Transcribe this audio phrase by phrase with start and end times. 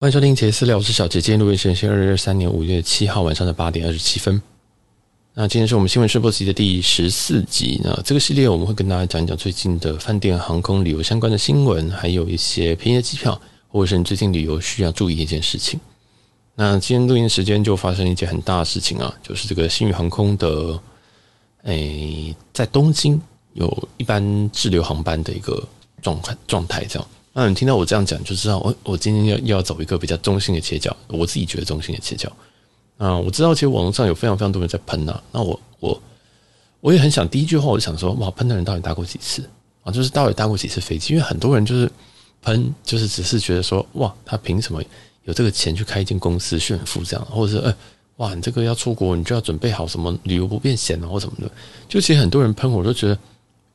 [0.00, 1.20] 欢迎收听杰私聊，我是小杰。
[1.20, 4.40] 今天录音时间是二零二三年五月七号晚上的八点二十七分。
[5.34, 7.80] 那今天是我们新闻试播集的第十四集。
[7.82, 15.80] 那这个系列我们会跟大家讲一讲最近的饭店、航空、旅游相关的新闻，还有一些便宜的机票，或者是你最近旅游需要注意的一件事情。
[16.54, 20.80] 那今天录音时间就发生一件很大的事情啊，就是这个新宇航空的，
[21.64, 23.20] 诶，在东京
[23.54, 25.60] 有一班滞留航班的一个
[26.00, 27.08] 状态状态这样。
[27.40, 32.28] 那你听到我这样讲，就知道我我今天要要走一个比较中性的切角，我自己觉得中性的切角。
[32.96, 36.02] 啊，我知道其实网络上有非常非常多人在喷呐，那我我
[36.80, 39.48] 我也很想第一句话我就想说，哇，喷的人到底搭过几次
[39.84, 39.92] 啊？
[39.92, 41.14] 就是到底搭过几次飞机？
[41.14, 41.88] 因为很多人就是
[42.42, 44.82] 喷，就是只是觉得说，哇，他凭什么
[45.22, 47.72] 有这个钱去开一间公司炫富这样，或者是哎，
[48.16, 51.48] 哇，你这个要出国，你就要准备好什么旅游不便险啊或什么的。
[51.88, 53.16] 就其实很多人喷，我都觉得。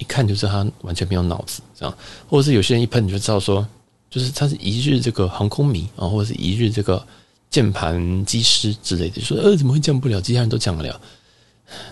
[0.03, 3.66] 一看就知道他完全没有脑子，这样，或者是有些人一喷你就知道说，
[4.09, 7.02] 就是他是一日这个航空迷啊，或者是一日这个
[7.49, 10.20] 键盘机师之类的，说呃怎么会降不了？
[10.20, 10.99] 其他人都降得了，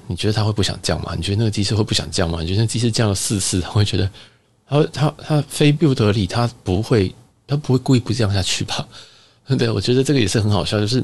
[0.07, 1.13] 你觉得他会不想降吗？
[1.15, 2.41] 你觉得那个机师会不想降吗？
[2.41, 4.11] 你觉得那机师降了四次，他会觉得
[4.67, 7.15] 他他他非不得已，他不会
[7.47, 8.85] 他不会故意不降下去吧？
[9.57, 11.03] 对，我觉得这个也是很好笑，就是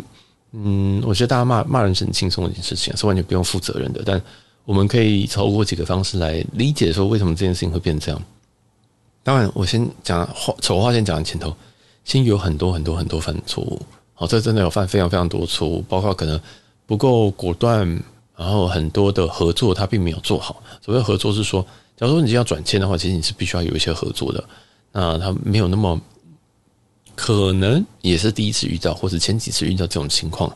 [0.51, 4.21] 嗯，我觉得大家骂骂人是很轻松的一件事情，是完全不用负责任的，但。
[4.67, 8.21] 我们可以透过几个方式来理解说，为什么这件事情会变这样。
[9.23, 11.55] 当然，我先讲话丑话先讲在前头，
[12.03, 13.81] 先有很多很多很多犯错误。
[14.13, 16.37] 好，这真的有犯非常非常多错误，包括可能
[16.85, 17.87] 不够果断，
[18.35, 20.61] 然后很多的合作他并没有做好。
[20.85, 24.43] 所谓合作是说，假如说你要转签的话，其实你是必须要有一些合作的。
[24.91, 25.97] 那他没有那么
[27.15, 30.53] 可能，也是第一次遇到，或者前几次遇到这种情况。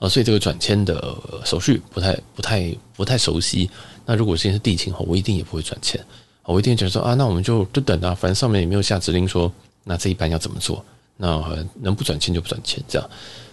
[0.00, 3.70] 啊，所以这个转签的手续不太、不太、不太熟悉。
[4.04, 6.04] 那如果现在是地勤后，我一定也不会转签。
[6.42, 9.52] 我一定觉得说啊，那我们就就等啊，反正上面也没有下指令说，
[9.84, 10.84] 那这一班要怎么做？
[11.16, 11.40] 那
[11.80, 13.10] 能不转签就不转签，这样。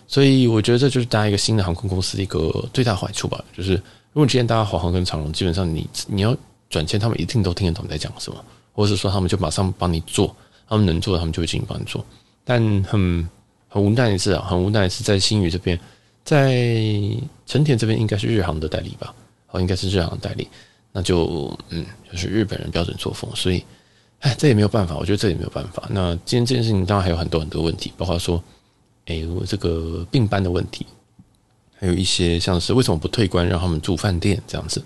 [0.07, 3.43] 所以我觉得这就是搭一个新的航空公司的一个最大坏处吧。
[3.55, 6.35] 就是如果你今天搭华航跟长荣，基本上你你要
[6.69, 10.33] 转签，他们一定都听得懂你在讲什么，或者是说他们就马上帮你做，
[10.67, 12.03] 他们能做他们就会进行帮你做。
[12.45, 13.29] 但很
[13.67, 15.77] 很无奈的是啊，很无奈是在新宇这边。
[16.27, 16.53] 在
[17.45, 19.15] 成田这边应该是日航的代理吧？
[19.49, 20.45] 哦，应该是日航的代理，
[20.91, 23.63] 那就嗯，就是日本人标准作风，所以，
[24.19, 25.87] 哎，这也没有办法，我觉得这也没有办法。
[25.89, 28.43] 那今天这件事情当然还有很多很多问题，包括说，
[29.05, 30.85] 哎，我这个并班的问题，
[31.79, 34.83] 还有一些像是为什么不退关让他们住饭店这样子，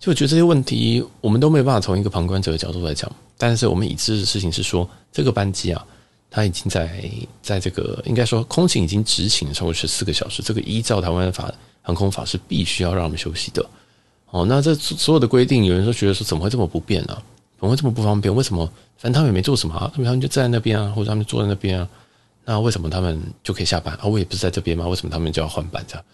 [0.00, 5.86] 就我觉得这些问题我们都没有办法从一个旁观者的角度来讲，但是我们已知的事情是说，这个班机啊。
[6.34, 7.04] 他已经在
[7.42, 13.64] 在这个应该说空勤已经执勤超过十四个小时，这个依照台湾法航空法是必须要让他们休息的。
[14.30, 17.22] 哦，那这所有的规定，有人说觉得说怎么会这么不便呢？
[17.58, 18.34] 怎么会这么不方便？
[18.34, 18.64] 为什么？
[18.96, 21.88] 反正他们也没做什么啊，他们他们就站在那边啊，或者他们坐在那边啊，
[22.46, 24.06] 那为什么他们就可以下班啊？
[24.06, 24.88] 我也不是在这边吗？
[24.88, 26.04] 为什么他们就要换班这样？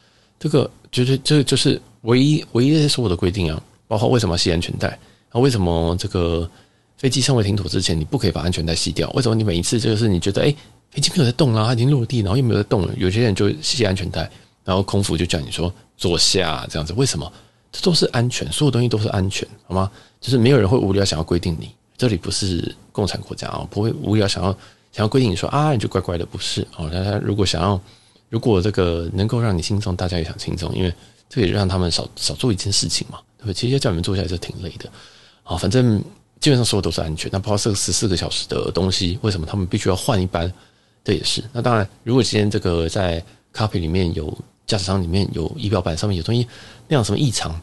[0.41, 4.99] 这个就是这就是唯一唯一的所有的规定啊，包括为什么系安全带
[5.31, 5.39] 啊？
[5.39, 6.51] 为什么这个？
[6.99, 9.09] 飞机尚未停妥之前，你不可以把安全带系掉。
[9.11, 10.55] 为什么你每一次就是你觉得，哎，
[10.91, 14.29] 飞机没有在动了，它已经落地，然后又没有在动了，有些人就系安全带，
[14.65, 16.93] 然后空服就叫你说坐下这样子。
[16.95, 17.33] 为什么？
[17.71, 19.89] 这都是安全，所有东西都是安全，好吗？
[20.21, 24.51] 就是没有人会无聊想要规定你，这里不是共产国家啊，不会无聊想要
[24.91, 26.91] 想要规定你说啊，你就乖乖的，不是哦。
[26.91, 27.81] 大家如果想要，
[28.29, 30.93] 如果这个能够让你轻松，大家也想轻松，因为
[31.29, 33.53] 这也让他们少少做一件事情嘛，对不？
[33.53, 34.91] 其实要叫你们坐下来就挺累的
[35.45, 36.03] 啊，反正。
[36.41, 40.53] 基本上所有都是安全，那包括这个十四个小时的东西，为什么他们必须要换一班？
[41.05, 41.43] 这也是。
[41.53, 43.23] 那当然，如果今天这个在
[43.53, 46.47] copy 里面有驾驶舱里面有仪表板上面有东西
[46.87, 47.59] 那样什么异常，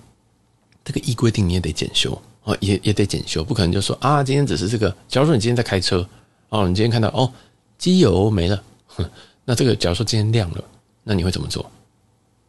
[0.84, 4.90] 这个依规定你也得检修啊，也也得检修，不可能就说啊，今天只是这个。
[5.08, 6.08] 假如说你今天在开车
[6.50, 7.32] 哦，你今天看到哦
[7.78, 9.10] 机油没了，哼，
[9.46, 10.64] 那这个假如说今天亮了，
[11.04, 11.70] 那你会怎么做？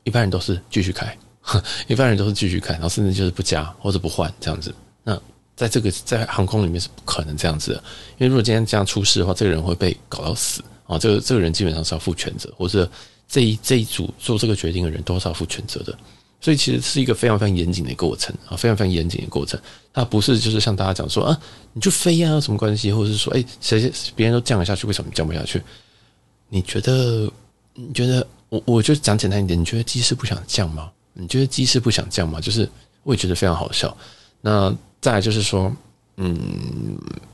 [0.05, 1.17] 一般人都是继续开，
[1.87, 4.75] 一般人都是继续开，然后甚至就是不加或者不换这样子。
[5.03, 5.21] 那
[5.56, 7.83] 在这个在航空里面是不可能这样子的，
[8.19, 10.99] 因为如果今天这样出事的话，这个人会被搞到死啊！
[10.99, 12.89] 这个这个人基本上是要负全责，或者
[13.27, 15.97] 这一这一组做这个决定的人都是要负全责的。
[16.42, 19.59] 所以其实是一个非常非常严谨的过程啊，非常非常严谨的过程。
[19.95, 21.41] 它不是就是像大家讲说啊，
[21.72, 22.92] 你就飞呀，有什么关系？
[22.92, 25.63] 或者是说，哎，谁谁别人都降了下去，为什么降不下去？
[26.51, 27.33] 你觉得？
[27.72, 28.27] 你觉得？
[28.51, 30.91] 我我就讲简单一点，你觉得机师不想降吗？
[31.15, 32.41] 你觉得机师不想降吗？
[32.41, 32.69] 就是
[33.03, 33.97] 我也觉得非常好笑。
[34.42, 34.77] 那。
[35.07, 35.73] 再来就是说，
[36.17, 36.37] 嗯，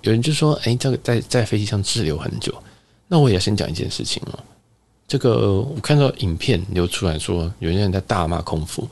[0.02, 2.54] 有人就说，哎，这个在在飞机上滞留很久，
[3.08, 4.38] 那我也要先讲一件事情哦。
[5.08, 8.86] 这个我看到影片流出来说，有些人在大骂空服，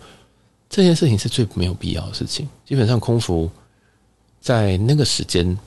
[0.70, 2.48] 这件事情是最没有必要的事情。
[2.64, 3.50] 基本上空服
[4.40, 5.58] 在那个时间，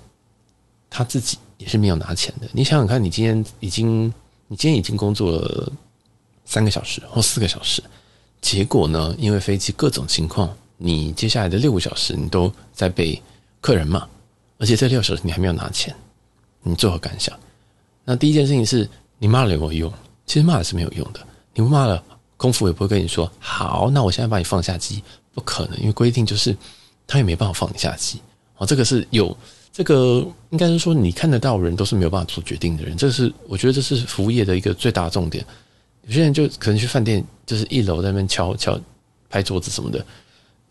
[0.89, 2.49] 他自己也是没有拿钱的。
[2.51, 4.11] 你想想看，你今天已经
[4.47, 5.71] 你今天已经工作了
[6.45, 7.83] 三个小时或四个小时，
[8.41, 10.51] 结果呢，因为飞机各种情况，
[10.85, 13.19] 你接下来的六个小时你都在被
[13.61, 14.05] 客人骂，
[14.57, 15.95] 而且这六小时你还没有拿钱，
[16.61, 17.33] 你作何感想？
[18.03, 19.93] 那第一件事情是你骂了有没有用？
[20.25, 22.03] 其实骂了是没有用的，你不骂了，
[22.35, 25.01] 功夫也不会跟你说好，那我现在把你放下机，
[25.33, 26.53] 不可能，因为规定就是
[27.07, 28.19] 他也没办法放你下机。
[28.57, 29.35] 哦，这个是有
[29.71, 35.45] 这个，应该是说你看得到人都是没有办法做决定的人，这是我觉得这是服务业的一个最大重点。
[36.05, 38.77] 有些人就可能去饭店，就是一楼在那边敲敲
[39.29, 40.05] 拍桌子什么的，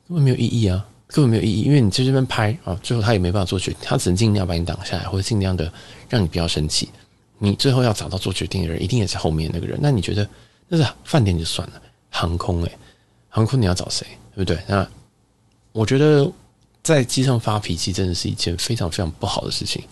[0.09, 5.73] 根本没有意义啊，根本没有意义，因为你在这边拍啊，最后他也没办法做决定，他只能尽量把你挡下来，或者尽量的
[6.09, 6.89] 让你不要生气。
[7.39, 9.79] 你最后要找到做决定的人，一定也是后面那个人。
[9.83, 10.29] 那你觉得
[10.69, 12.73] 那是饭店就算了，航空诶、
[13.29, 14.63] 航空你要找谁，对不对？
[14.69, 14.89] 那
[15.73, 16.31] 我觉得
[16.83, 19.83] 在机上发脾气真的是一件非常非常不好的事情，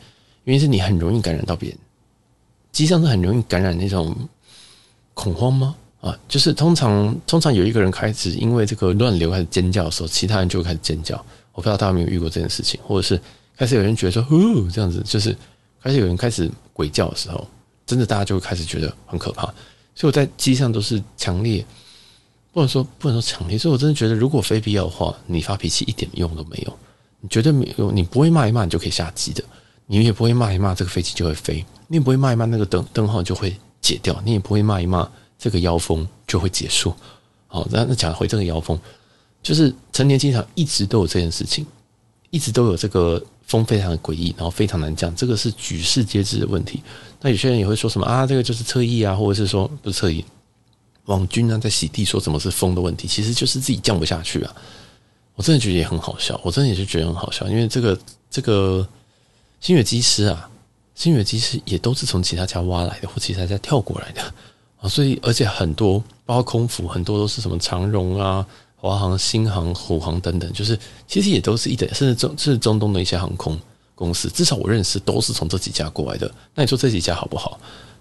[0.44, 1.78] 因为是你很容易感染到别人。
[2.70, 4.14] 机上是很容易感染那种
[5.14, 5.74] 恐慌吗？
[6.00, 11.16] 啊，就是通常通常有一个人开始因为这个乱流开始尖叫的时候，其他人就会开始尖叫。
[11.52, 13.20] 我不知道大家有没有遇过这件事情，或者是
[13.56, 15.36] 开始有人觉得说，呼，这样子就是。
[15.82, 17.48] 开始有人开始鬼叫的时候，
[17.86, 19.46] 真的大家就会开始觉得很可怕。
[19.94, 21.64] 所以我在机上都是强烈，
[22.52, 23.56] 不能说不能说强烈。
[23.56, 26.78] 所以我真的觉得，如果非必要的话，你发脾气一点用都没有，
[27.22, 29.42] 你绝对没有，你不会骂一骂你就可以下机的，
[29.86, 36.94] 你也不会骂一骂这个飞机就会飞，你也不会骂一骂那个灯灯号就会解掉，你也不会骂一骂这个妖风就会结束。
[37.48, 38.78] 好，那那讲回这个妖风，
[39.42, 41.66] 就是成田机场一直都有这件事情，
[42.30, 43.20] 一直都有这个。
[43.50, 46.80] 风非常的诡异，然后非常难降，这个是举世皆知的问题。
[47.20, 50.24] 那有些人也会说什么啊，这个就是侧翼啊，或者是说不是侧翼，
[51.06, 54.54] 网军呢在洗地，说什么是风的问题，其实就是自己降不下去啊。
[55.34, 57.98] 我真的觉得也很好笑，我真的也是觉得很好笑，因为这个
[58.30, 58.88] 这个
[59.60, 60.48] 星宇机师啊，
[60.94, 64.22] 星宇机师也都是从其他家挖来的，或其他家跳过来的
[64.80, 68.44] 啊，所以而且很多包括空服，很多都是什么长荣啊。
[68.82, 70.74] 华航、新航、虎航等等，就是
[71.06, 73.54] 其实也都是一点，甚至中是中东的一些航空
[73.94, 76.32] 公司，至少我认识都是从这几家过来的。
[76.54, 77.60] 那你说这几家好不好？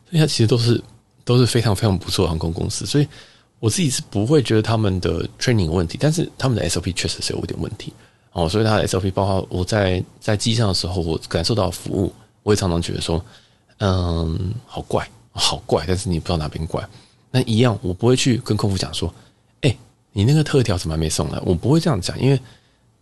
[0.09, 0.81] 所以它其实都是
[1.25, 2.85] 都是非常非常不错的航空公司。
[2.85, 3.05] 所以
[3.59, 7.91] 我自己是不会觉得他们的 training 有问题，但是他们的 SOP 确实是有点问题
[8.31, 8.47] 哦。
[8.47, 13.21] 所以他的 SOP 包括我在在机上的时候，我感受到服务，我也常常觉得说，
[13.79, 15.05] 嗯，好怪，
[15.39, 16.88] 好怪，但是你不知道哪边怪。
[17.31, 19.12] 那一样，我不会去跟客服讲说。
[20.12, 21.39] 你那个特调怎么还没送来？
[21.45, 22.41] 我不会这样讲，因为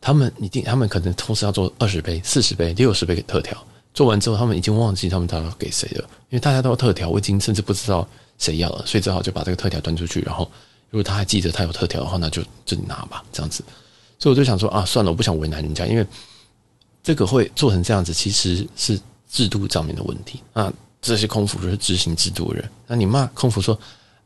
[0.02, 3.58] 他们一定，他们可能同时要做二十杯、四十杯、六十杯给特调，
[3.94, 6.04] 做完之后，他们已经忘记他们到底给谁了。
[6.30, 8.06] 因为大家都要特调，我已经甚至不知道
[8.38, 10.20] 谁要了，所以只好就把这个特调端出去。
[10.22, 10.44] 然后，
[10.90, 13.64] 如果他还记得他有特调的话，那就就拿吧，这样子。
[14.20, 16.06] 所以我就想说啊，算了，我不想为难人家，因为
[17.02, 19.00] 这个会做成这样子，其实是
[19.32, 20.72] 制度上面的问题啊。
[21.02, 23.78] 这些空服就是执行制度的人，那你骂空服说。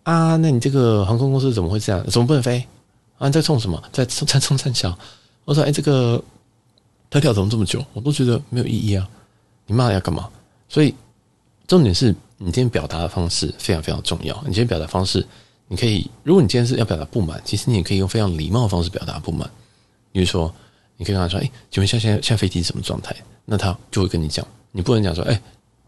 [0.04, 2.04] 啊，那你这个航空公司怎么会这样？
[2.10, 2.58] 怎么不能飞？
[3.20, 3.80] 啊，你在冲什么？
[3.94, 4.98] 在冲在冲三小？
[5.46, 6.20] 我说，哎，这个
[7.08, 7.86] 特调怎么这么久？
[7.94, 9.08] 我都觉得没有意义啊！
[9.68, 10.28] 你骂要干嘛？
[10.68, 10.96] 所以
[11.68, 12.08] 重点是
[12.40, 14.36] 你今天表达的方式非常非常重要。
[14.38, 15.24] 你今天表达方式，
[15.68, 19.48] 你可以，如果你今天是要表达不满，其实你也可以用非常礼貌的方式表达不满。
[20.12, 20.52] 比如说，
[20.98, 23.16] 你可以跟他说：“哎，请问现在现在飞机什么状态？”
[23.46, 24.44] 那他就会跟你讲。
[24.72, 25.40] 你不能讲说：“哎，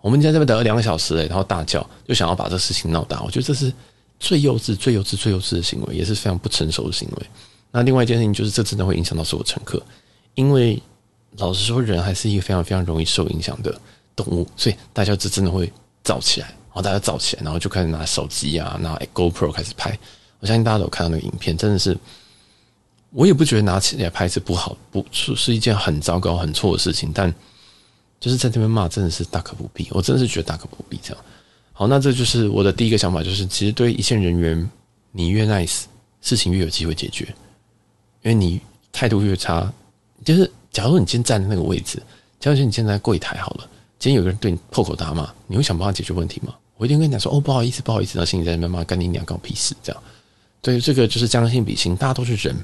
[0.04, 3.74] 我们在这边等了两个小时，然后大叫，就想要把这事情闹大。”我觉得这是。
[4.20, 7.25] 最幼稚、最幼稚、最幼稚的行为，也是非常不成熟的行为。
[7.72, 9.84] 那另外一件事情就是，这真的会影响到所有乘客，
[10.36, 10.82] 因为
[11.39, 13.77] 老实说，人还是一个非常非常容易受影响的
[14.16, 15.70] 动物，所以大家这真的会
[16.06, 19.98] 躁起来，然后大家躁起来，然后就开始拿手机啊，拿 GoPro 开始拍。
[20.39, 21.98] 我相信大家都有看到那个影片，真的是，
[23.10, 27.34] 我也不觉得拿起来拍是不好，不是是一件很糟糕、很错的事情，但
[28.24, 29.86] 就是在这边骂，真的是大可不必。
[29.92, 31.22] 我真的是觉得大可不必这样。
[31.74, 34.72] 好，那这就是我的第一个想法，就是其实对一线人员，
[35.12, 35.82] 你越 nice，
[36.22, 37.25] 事情越有机会解决，
[38.22, 38.62] 因为你
[38.94, 39.70] 态度越差，
[40.24, 42.01] 就是假如你今天站在那个位置，
[42.39, 46.56] 假如说你现在柜台好了，今天有个人对你破口大骂，你会想办法解决问题吗？
[46.77, 50.01] 我一定跟你讲说，哦，不好意思，不好意思，然后心里在那边骂，干你娘，关屁事，这样。
[50.62, 52.56] 对，这个就是将心比心，大家都是人，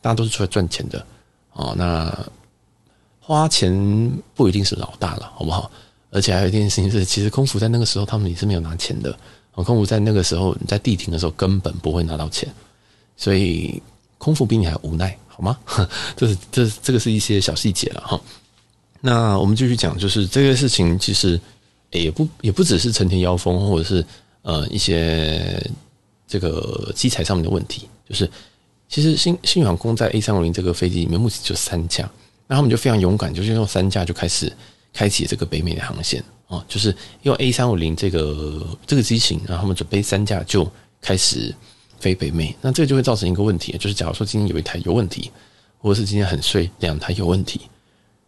[0.00, 1.04] 大家都是出来赚钱的，
[1.54, 2.16] 哦，那
[3.28, 3.70] 花钱
[4.34, 5.70] 不一定是老大了，好不好？
[6.10, 9.14] 而且还有一件事情是，其实空服在那个时候他们也是没有拿钱的。
[9.52, 12.48] 空服在那个时候你在地停的时候根本不会拿到钱，
[13.18, 13.82] 所以
[14.16, 15.58] 空服比你还无奈，好吗？
[16.16, 18.18] 这是这这个是一些小细节了哈。
[19.02, 21.38] 那我们继续讲，就是这个事情其实
[21.90, 24.02] 也不也不只是成田妖风，或者是
[24.40, 25.62] 呃一些
[26.26, 28.30] 这个机材上面的问题，就是
[28.88, 32.10] 其实新新航空在 A 三五零这个飞机里面目前就三架，
[32.48, 34.52] 那他们就非常勇敢，就是用三架就开始。
[34.90, 40.68] 开启这个北美的航线啊，就是用 A 三五零这个这个机型，然后他们准备三架就
[41.00, 41.54] 开始
[42.00, 42.56] 飞北美。
[42.62, 45.30] 那这个就会造成一个问题，就是假如说今天有一台有问题，
[45.78, 47.60] 或者是今天很碎，两台有问题，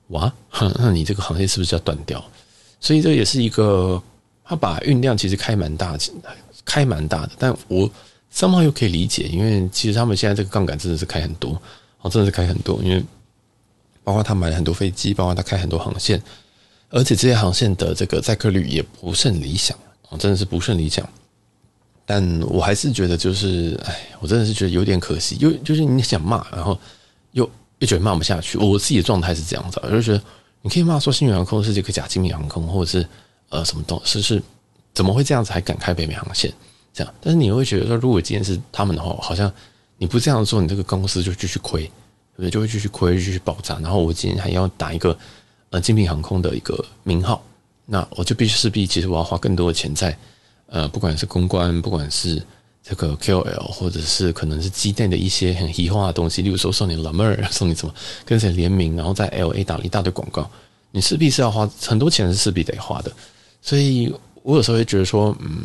[0.09, 0.33] 哇，
[0.79, 2.23] 那你这个航线是不是要断掉？
[2.79, 4.01] 所以这也是一个，
[4.45, 5.99] 他把运量其实开蛮大，
[6.65, 7.33] 开蛮大的。
[7.39, 7.91] 但我
[8.33, 11.61] somehow 又可以理解，因为其实他们现在这个杠杆真的是开很多，
[12.03, 13.03] 哦，真的是开很多，因为。
[14.03, 16.21] 包括他买了很多飞机，包括他开很多航线，
[16.89, 19.77] 而且这些航线的这个载客率也不甚理想
[20.09, 21.09] 啊，真的是不甚理想。
[22.07, 26.77] 但我还是觉得，就是哎，我真的是觉得有点可惜，又就是你想骂，然后
[27.33, 28.59] 又又觉得骂不下去。
[28.59, 30.21] 我自己的状态是这样子，我就觉得
[30.63, 33.07] 你可以骂说新宇航空是这个假经济航空，或者是
[33.51, 34.43] 呃什么东西，是
[34.93, 36.53] 怎么会这样子还敢开北美航线
[36.93, 37.15] 这样？
[37.21, 39.53] 但是你会觉得说，如果今天是他们的话，好像
[39.97, 41.89] 你不这样做，你这个公司就继续亏。
[42.41, 43.79] 对，就会继续亏，继续爆炸。
[43.81, 45.17] 然后我今天还要打一个
[45.71, 47.45] 呃精品航空的一个名号，
[47.87, 50.17] 那我就必须势必，其实我要花更多的钱在
[50.67, 52.43] 呃，不管是公关，不管是
[52.83, 57.95] 这个 KOL，或者是可能是机电的一些很移化的东西，例如说送你 La Mer，送你什么，
[58.25, 60.49] 跟谁联名，然后在 LA 打了一大堆广告，
[60.93, 63.13] 你势必是要花很多钱，是势必得花的。
[63.61, 65.59] 所以我有时候会觉得说，嗯，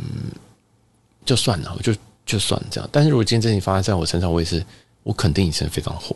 [1.23, 1.93] 就算了，我就
[2.25, 2.89] 就算这样。
[2.91, 4.65] 但是如果今天这事发生在我身上，我也是，
[5.03, 6.15] 我肯定以前非常火。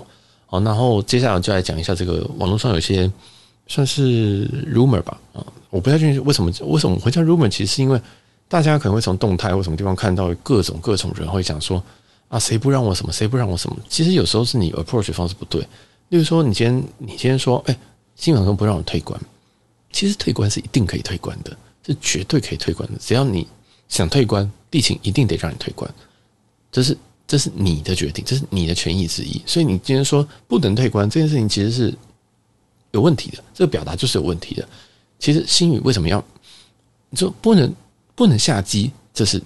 [0.52, 3.10] 好，然后接下来就来讲一下这个网络上有些
[3.68, 8.02] 算是 rumor 吧，啊，我不太确定为什么为什么会叫 rumor，其实是因为
[8.48, 11.82] 大家可能会从动态或什么地方看到各种各种人会讲说
[12.30, 15.62] 啊，谁不让我什么，谁不让我什么，其实有时候是你 approach 方式不对。
[16.10, 17.78] 例如说，你今天你今天说，哎，
[18.16, 19.22] 新航空不让我退关，
[19.92, 23.48] 其实退关是一定可以退关的，是绝对可以退关的，只要你
[23.88, 25.94] 想退关，地勤一定得让你退关，
[26.72, 26.98] 这是。
[27.30, 29.40] 这是你的决定，这是你的权益之一。
[29.46, 31.94] 所以你今天说不能退关这件事情，其实是
[32.90, 33.38] 有问题的。
[33.54, 34.68] 这个表达就是有问题的。
[35.20, 36.26] 其实星宇为什么要
[37.12, 37.72] 你说不能
[38.16, 38.92] 不能下机？
[39.14, 39.40] 这是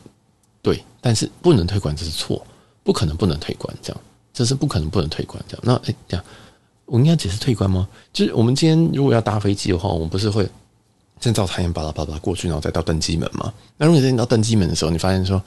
[0.61, 2.47] 对，但是不能退关这是错，
[2.83, 4.01] 不可能不能退关这样，
[4.33, 5.63] 这是不可能不能退关这样。
[5.65, 6.25] 那哎，这样
[6.85, 7.85] 我应该解释退关吗？
[8.13, 10.47] 就是我们今天如果要搭飞机的话，我们不是会
[11.19, 13.53] 先照台湾巴拉巴拉过去，然后再到登机门吗？
[13.75, 15.43] 那如果你到登机门的时候，你发现说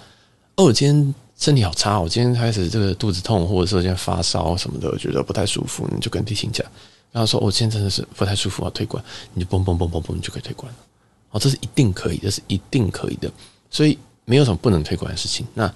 [0.56, 1.14] 哦，我今天。
[1.38, 6.66] 身体好差，我今天开始这个肚子痛，或者说今天发烧什么的，觉得不太舒服，你就跟地勤讲，
[7.12, 10.78] 然后说我今天真的是不太舒服，要退关，你就嘣嘣嘣嘣嘣，你就可以退关了。
[11.32, 13.30] 哦，这是一定可以，这是一定可以的，
[13.70, 15.46] 所以没有什么不能退关的事情。
[15.52, 15.70] 那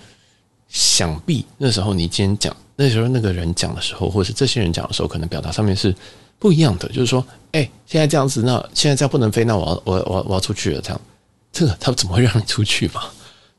[0.70, 5.94] 想必那时候你今天讲，那时候那个人讲的时候，或者是这些人讲的时候，可能表达上面是
[6.38, 7.22] 不一样的，就是说，
[7.52, 10.98] 哎，现在这样子，那现在这样不能飞，那我要我我我要出去了，这样，
[11.52, 13.02] 这个他怎么会让你出去嘛？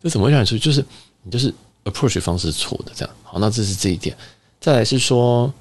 [0.01, 0.59] 这怎么会让你出去？
[0.59, 0.83] 就是
[1.23, 1.53] 你就是。
[1.83, 4.15] approach 方式错的，这样好，那这是这一点。
[4.59, 5.51] 再来是说，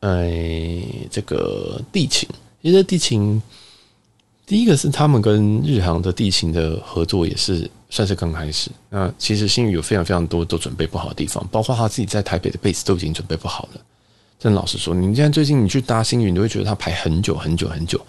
[0.00, 0.28] 呃，
[1.08, 2.28] 这个地勤，
[2.60, 3.40] 其实地勤
[4.44, 8.68] 第一个是他们跟日航的地勤的合作也是算是刚开始。
[8.90, 13.80] 那其实新宇有非常非常多都准备不好的地方，包括他自己在台北的 base 都已经准备不好了。
[14.40, 18.04] 真老实说，你现在最近你去搭新宇，你会觉得他排很久很久很久。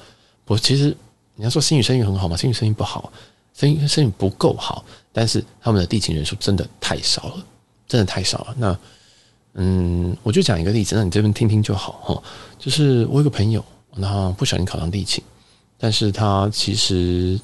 [0.46, 0.98] 不，其实
[1.36, 2.36] 你要说新宇生意很好吗？
[2.36, 3.14] 新宇生意不好。
[3.56, 4.84] 生意生意不够好，
[5.14, 7.46] 但是他们的地勤人数真的太少了，
[7.88, 8.56] 真的太少了。
[8.58, 8.78] 那
[9.54, 12.24] 嗯，我就讲一个例子，那你这边听听就好哈。
[12.60, 13.64] 就是我有个朋友，
[14.02, 15.24] 他不小心考上地勤，
[15.78, 17.40] 但是他其实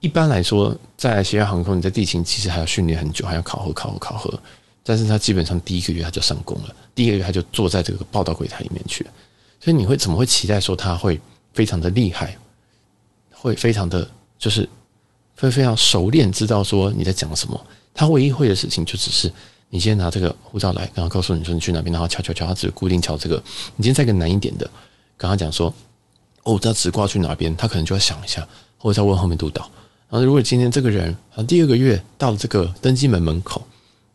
[0.00, 4.38] 一般来说，在其他航空，你在地勤其实还要训练很久，还要考核、考核、考核。
[4.84, 9.10] 但是他基本上第一个月他就上工了，第一个月他就坐在这个报道柜台里面去了。
[9.60, 11.18] 所以你会怎么会期待说他会
[11.54, 12.36] 非常的厉害，
[13.32, 14.06] 会非常的
[14.38, 14.68] 就是。
[15.46, 17.60] 会非常熟练，知道说你在讲什么。
[17.94, 19.32] 他唯一会的事情就只是，
[19.70, 23.36] 你先拿这个护照来，然后告诉你说你去哪边，然后敲敲敲，他只固定敲这个。
[23.74, 24.70] 你今天再个难一点的，
[25.16, 25.66] 跟他讲说，
[26.44, 28.46] 哦，我知道直挂去哪边，他可能就要想一下，
[28.78, 29.62] 或者再问后面督导。
[30.08, 33.60] 然后如果今天这个人，啊，第二个月到了这个登机门门口，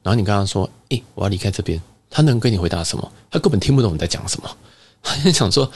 [0.01, 3.11] 然后你跟他说，诶，我要离开这边，他能跟你回答什么？
[3.29, 4.49] 他根本听不懂你在讲什么。
[5.01, 5.69] 他就想说，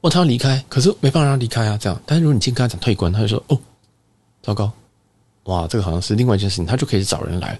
[0.00, 2.00] 哦，他要离开，可是没办法让他离开啊，这样。
[2.06, 3.60] 但是如果你今天跟他讲退关，他就说，哦。
[4.46, 4.70] 糟糕，
[5.46, 7.58] 哇，这个好像是另外一件事情，他就可以找人来，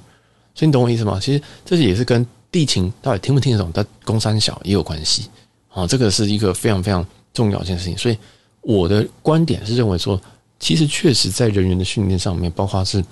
[0.54, 1.18] 所以你懂我意思吗？
[1.20, 5.28] 其实这也是跟地勤到底听不听得懂的工三小也有关系
[5.68, 7.98] 啊，这个是一个非常非常重要一件事情。
[7.98, 8.16] 所以
[8.60, 10.20] 我的观点是认为说，
[10.60, 13.04] 其实确实在人员的训练上面，包括是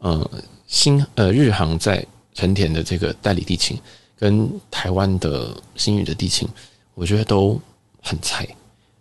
[0.00, 0.30] 呃
[0.66, 3.78] 新呃日航在成田的这个代理地勤，
[4.18, 6.46] 跟台湾的新宇的地勤，
[6.92, 7.58] 我觉得都
[8.02, 8.46] 很菜，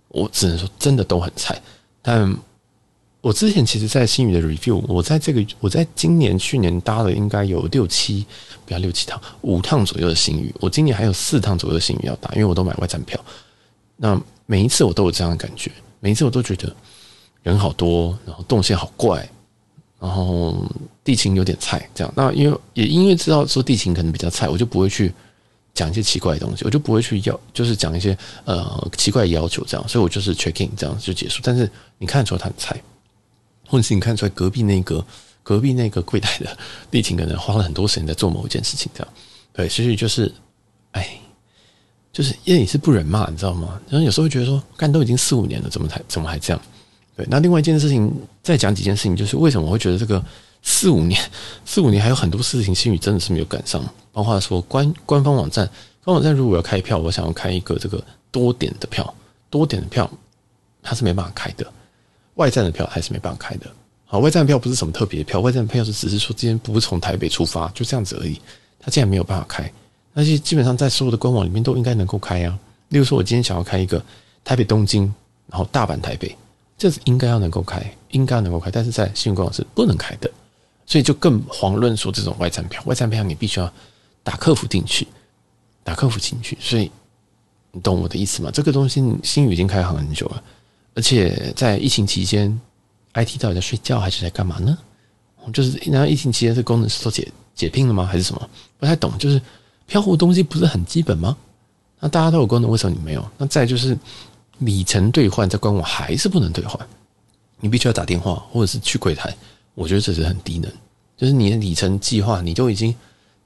[0.07, 1.61] 我只能说真的都很菜，
[2.01, 2.33] 但。
[3.21, 8.25] 我之前其实，在新宇的 review，我在这个，我在今年、去年搭了应该有六七，
[8.65, 10.53] 不要六七趟，五趟左右的新宇。
[10.59, 13.23] 我今年还有四趟左右的新宇要搭，因为我都买外站票。
[13.95, 16.75] 那每一次我都有这样的感觉，每一次我都觉得，
[17.43, 19.29] 人好多，然后动线好怪，
[19.99, 20.65] 然后
[21.03, 22.11] 地勤有点菜，这样。
[22.15, 25.13] 那因为也因为知道说地勤可能比较菜，我就不会去
[25.75, 29.87] 讲一些奇怪的东西，我就不会去要，就是讲一些呃奇怪的要求这样。
[29.87, 31.39] 所以我就是 checking 这样就结束。
[31.43, 32.81] 但是你看得出来他很菜，
[33.71, 35.03] 或者是你看出来隔壁那个
[35.41, 36.57] 隔壁那个柜台的
[36.91, 39.13] 地勤可能花了很多时间在做某一件事情这样。
[39.53, 40.31] 对，所以就是，
[40.91, 41.17] 哎。
[42.13, 43.79] 就是因为你是不忍骂，你知道吗？
[43.87, 46.61] 然后有时候会觉得说，干都已经四五年了，怎么还怎么还这样？
[47.15, 48.13] 对，那另外一件事情，
[48.43, 50.21] 再讲几件事情，就是为什么我会觉得这个
[50.61, 51.17] 四五年，
[51.63, 53.81] 四五年还有很多事情，心宇真的是没有赶上。
[54.11, 55.65] 包括说官官方网站，
[56.03, 59.15] 官方网站如果要开票，我想要开一个这个多点的票，
[59.49, 60.11] 多点的票
[60.83, 61.65] 它是没办法开的，
[62.35, 63.67] 外站的票还是没办法开的。
[64.05, 68.39] 好，外站的票不是什么特别的票，外站的票是只是说今天不是从台北出发，就这样子而已，
[68.79, 69.71] 它竟然没有办法开。
[70.13, 72.59] 那些基本上在所有的官网里面都应该能够开啊。
[72.89, 74.03] 例如说，我今天想要开一个
[74.43, 75.03] 台北东京，
[75.47, 76.35] 然后大阪台北，
[76.77, 80.29] 这是应该要能够开，应该要能够开，但是在新闻官网是不能开的，
[80.85, 83.73] 所以就更遑论说这种外站票，外站票你必须要
[84.23, 85.07] 打客服进去，
[85.85, 86.91] 打客服进去，所以
[87.71, 88.51] 你懂我的意思吗？
[88.51, 90.43] 这个东西新宇已经开行很久了，
[90.93, 92.59] 而且在疫情期间
[93.13, 94.77] ，IT 到底在睡觉还是在干嘛呢？
[95.53, 98.05] 就是那疫情期间这功能是都解解聘了吗？
[98.05, 98.49] 还是什么？
[98.77, 99.41] 不太懂，就是。
[99.87, 101.35] 票务东西不是很基本吗？
[101.99, 103.29] 那大家都有功能，为什么你没有？
[103.37, 103.97] 那再就是
[104.59, 106.79] 里程兑换，在官网还是不能兑换，
[107.59, 109.35] 你必须要打电话或者是去柜台。
[109.75, 110.71] 我觉得这是很低能，
[111.17, 112.95] 就是你的里程计划你都已经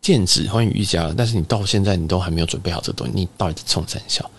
[0.02, 4.30] 剑指欢愉一家了，但是你到现在你都还没有准备好这东西，你到底在冲三小？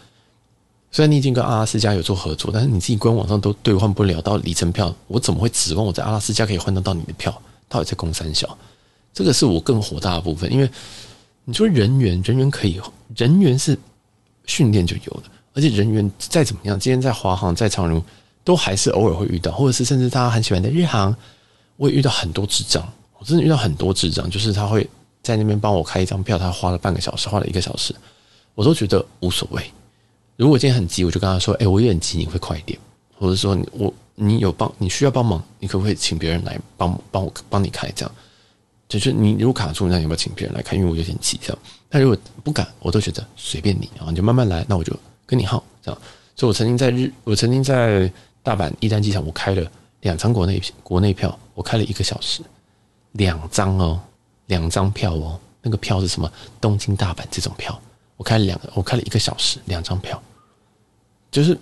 [0.97, 7.31] 虽然你已经跟阿拉斯加有做合作，但是你自己官网上都兑换不了到里程票，我怎么会指望我在阿拉斯加可以换得到你的票？
[7.69, 8.57] 到底在攻三小？
[9.13, 10.71] 这个是我更火大的部分，因为。
[11.45, 12.81] 你说人员，人员可以，
[13.15, 13.79] 人员是
[14.47, 18.03] 训练就有的，而且人员再怎么样，今天在华航、在长荣，
[18.43, 21.15] 都还是偶尔会遇到，或者是甚至大家很喜欢的日航，
[21.77, 24.89] 我也遇到很多智障，我真的遇到很多智障，就是他会
[25.23, 27.95] 在那边帮我开一张票，他花了半个小时，花了一个小时，
[28.55, 29.63] 我都觉得无所谓。
[30.37, 32.79] 如果今天很急，我就跟他说：“哎，我有点急，你会快一点。”
[33.19, 38.15] 或者说你我你有帮你需要帮忙，你可不可以请别人来帮帮我帮你开这样？
[38.89, 40.79] 就是你如果卡住，那你要不要请别人来看？
[40.79, 41.59] 因为我有点急这样。
[41.89, 44.65] 但如果不敢，我都觉得随便你，然后你就慢慢来。
[44.69, 44.95] 那我就
[45.25, 46.01] 跟你耗这样。
[46.37, 49.67] 所以我曾经在日，我曾经在大阪一丹机场，我开了
[50.03, 52.43] 两张国内国内票，我开了一个小时，
[53.13, 53.99] 两张哦，
[54.47, 55.41] 两张票哦。
[55.63, 56.31] 那个票是什么？
[56.61, 57.81] 东京大阪这种票，
[58.17, 60.23] 我开了两个，我开了一个小时，两张票。
[61.31, 61.57] 就是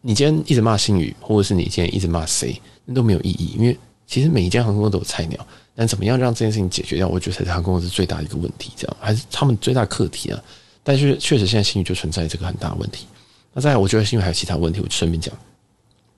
[0.00, 5.46] 你今天一直骂新宇，或者是你今天一直骂谁，那都没有意义，因为其实每一间航空公司都有菜鸟。
[5.74, 7.08] 但怎么样让这件事情解决掉？
[7.08, 10.38] 我觉得才是航空公司最大的一个问题，这样还是他们最大课题啊。
[10.82, 13.06] 但是确实现在新宇就存在这个很大的问题。
[13.54, 15.34] 那再来，我觉得新宇还有其他问题，我顺便讲。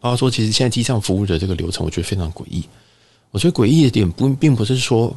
[0.00, 2.64] 包括说，其实现在机上服务的这个流程，我觉得非常诡异。
[3.30, 5.14] 我觉得诡异的点不并不是说，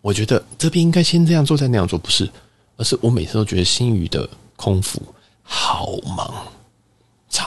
[0.00, 2.28] 我觉得这边应该先这样做再那样做，不是，
[2.76, 5.00] 而是我每次都觉得新宇的空服
[5.42, 6.34] 好忙，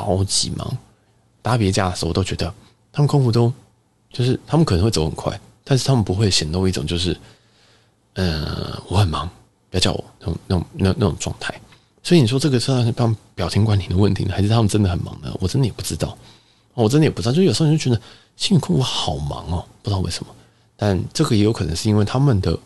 [0.07, 0.77] 超级忙。
[1.41, 2.53] 搭别架的时候，都觉得
[2.91, 3.51] 他们空服都
[4.11, 5.39] 就是他们可能会走很快。
[5.63, 7.17] 但是他们不会显露一种就是，
[8.13, 9.29] 呃，我很忙，
[9.69, 11.53] 不要叫我那种那种那那种状态。
[12.01, 15.35] 所以你说这个是他们表情管理的问题呢，还是他们真的很忙呢？
[15.41, 16.17] 我真的也不知道，
[16.73, 17.33] 我真的也不知道。
[17.33, 18.01] 就有时候你就觉得
[18.37, 20.33] 星宇空服好忙哦，不知道为什么。
[20.77, 22.57] 但这个也有可能是因为他们的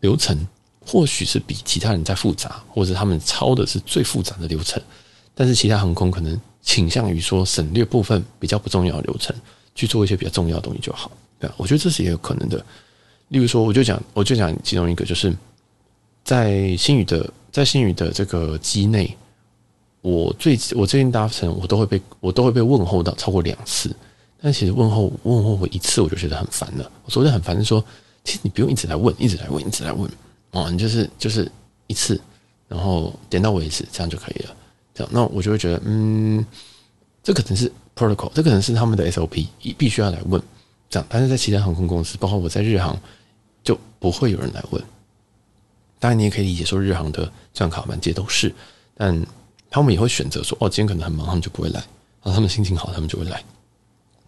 [0.00, 0.46] 流程
[0.86, 4.82] 或许是比其他人在复杂，或者他们抄的是最复杂的流程。
[5.34, 9.36] 但是其他航空可能倾向于说省略部分比较不重要的流程，
[9.74, 11.48] 去做一些比较重要的东西就好对。
[11.56, 12.64] 我觉得这是也有可能的。
[13.28, 15.34] 例如说，我就讲，我就讲其中一个，就是
[16.24, 19.16] 在星宇的，在星宇的这个机内，
[20.00, 23.94] 我最我最近搭乘，我都会被我都会被问候到超过两次。
[24.40, 26.90] 但其实问候问候我一次，我就觉得很烦了。
[27.04, 27.82] 我说的很烦是说，
[28.24, 30.10] 其实你不用一直来问，一直来问，一直来问
[30.50, 31.50] 哦，你就是就是
[31.86, 32.20] 一次，
[32.68, 34.54] 然后点到为止，这样就可以了。
[34.94, 36.44] 这样，那我就会觉得，嗯，
[37.22, 40.40] 这可能是 protocol，这可能是他们的 SOP，必须要来问。
[40.88, 42.96] 这样，但是在其他航空公司，包括我在日航，
[43.62, 44.82] 就不会有人来问。
[45.98, 48.54] 当然，你也可以理解说，日航的这样卡满街都是，
[48.96, 49.26] 但
[49.70, 51.80] 他们也会选择说，哦，今天可能很忙，他们就不会来。
[52.22, 53.42] 然后他们心情好，他们就会来。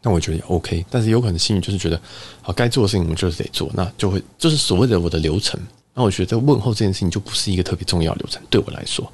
[0.02, 2.00] 那我觉得也 OK，但是有可能心里就是觉得，
[2.42, 5.60] 好，该做的事情我们就是得做，那就会就是所谓的我的流程。
[5.94, 9.10] 那我觉得问候这件事情就不是一个特别重要的流程，对我来说，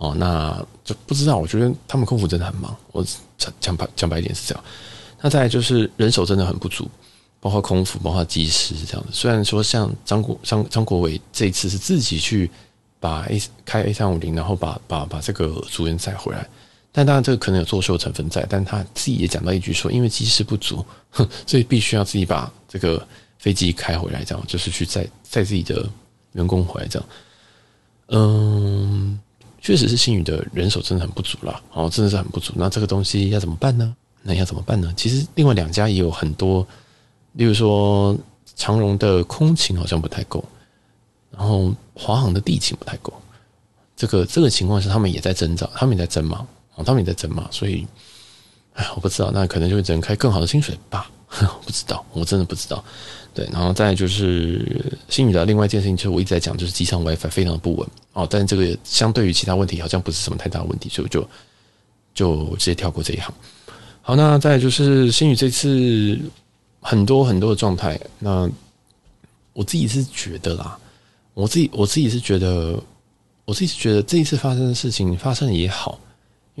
[0.00, 1.36] 哦，那就不知道。
[1.36, 3.04] 我觉得他们空服真的很忙，我
[3.36, 4.64] 讲讲白讲白一点是这样。
[5.20, 6.90] 那再来就是人手真的很不足，
[7.38, 9.12] 包括空服，包括机师这样的。
[9.12, 12.50] 虽然说像张国张张国伟这一次是自己去
[12.98, 16.48] 把 A 开 A 三五零，然后把把把这个组员载回来，
[16.90, 20.82] 但当然这个可能有作秀成分在，但他自己也讲到一句说，因为机师不足，
[21.46, 23.06] 所以必须要自己把这个
[23.38, 25.86] 飞机开回来，这样就是去载载自己的
[26.32, 27.08] 员工回来，这样。
[28.12, 29.20] 嗯，
[29.60, 32.52] 确实是新宇的人手真的很不足了，哦，真的是很不足。
[32.56, 33.94] 那这个东西要怎么办呢？
[34.22, 34.92] 那要怎么办呢？
[34.96, 36.66] 其实另外两家也有很多，
[37.32, 38.16] 例如说
[38.56, 40.44] 长荣的空勤好像不太够，
[41.30, 43.12] 然后华航的地勤不太够。
[43.96, 47.86] 这个这个情况是他们也在增长，他们也在争嘛，哦，他们也在争嘛，所以，
[48.72, 52.82] 哎，我不知道，那可能就会只能开更好的薪水吧， 我不知道，我真的不知道。
[53.32, 58.26] 对，然后再就是星宇的另外一件事情，就是我一直在讲，就是机上 WiFi 非常的不稳哦。
[58.28, 61.28] 但这个相对于其他问题，好像不是什么太大的问题，所以我就
[62.12, 63.32] 就直接跳过这一行。
[64.02, 66.18] 好，那再就是星宇这次
[66.80, 68.50] 很多很多的状态，那
[69.52, 70.78] 我自己是觉得啦，
[71.34, 72.82] 我自己我自己是觉得，
[73.44, 76.00] 我自己是觉得这一次发生的事情发生也好，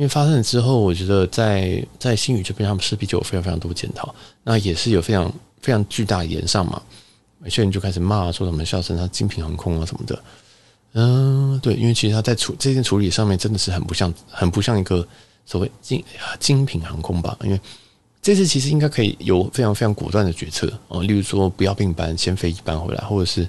[0.00, 5.30] 因为发生了之后，我觉得在在新宇这边，他们势必就有非常非常多检讨，那也是有非常。
[5.62, 6.80] 非常巨大的炎上嘛，
[7.44, 10.22] 有些人就开始骂说什么笑称他精品航空啊什么的，
[10.94, 15.06] 嗯，对，因为其实他在处这件处理上面真的是很不像，很不像一个
[15.44, 16.02] 所谓精
[16.38, 17.36] 精品航空吧。
[17.42, 17.60] 因为
[18.22, 23.46] 这次其实应该可以有非常非常果断的决策哦，例如说不要并班，先飞一班回来，或者是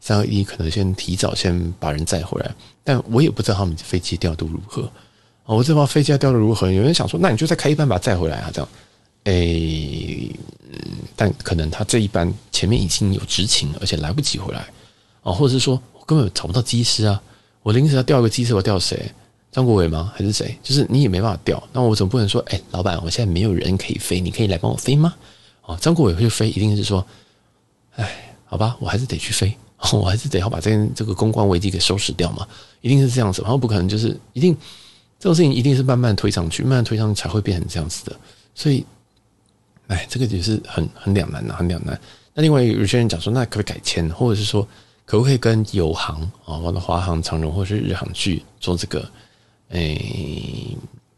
[0.00, 2.52] 三二一可能先提早先把人载回来。
[2.82, 4.90] 但我也不知道他们飞机调度如何
[5.44, 6.70] 哦，我这把飞机掉的如何？
[6.70, 8.68] 有人想说，那你就再开一班把他载回来啊，这样。
[9.24, 10.30] 诶，
[11.14, 14.66] 但可能他这一班前面已经有执勤，而且来不及回来
[15.22, 17.22] 哦，或者是说我根本找不到机师啊，
[17.62, 19.10] 我临时要调一个机师，我调谁？
[19.52, 20.12] 张国伟吗？
[20.16, 20.56] 还是谁？
[20.62, 25.14] 就是你也没办法调，那我总不能说，诶，老板，我现在没有人可以飞，你可以来帮我飞吗？
[25.66, 27.06] 哦，张国伟会飞，一定是说，
[27.96, 29.54] 哎，好吧，我还是得去飞，
[29.92, 32.48] 我还是得要把这这个公关危机给收拾掉嘛，
[32.80, 34.56] 一定是这样子，然后不可能就是一定
[35.22, 38.16] 这种事情一定是慢慢推上去，慢慢推上去才会变成这样子的，
[38.56, 38.84] 所以。
[39.88, 42.00] 哎，这个也是很很两难的，很两难。
[42.32, 44.66] 那另外有些人讲说，那可不可以改签，或者是说，
[45.04, 49.06] 可不可以跟友航啊，或者华航、长荣或者是日航去做这个
[49.68, 50.74] 诶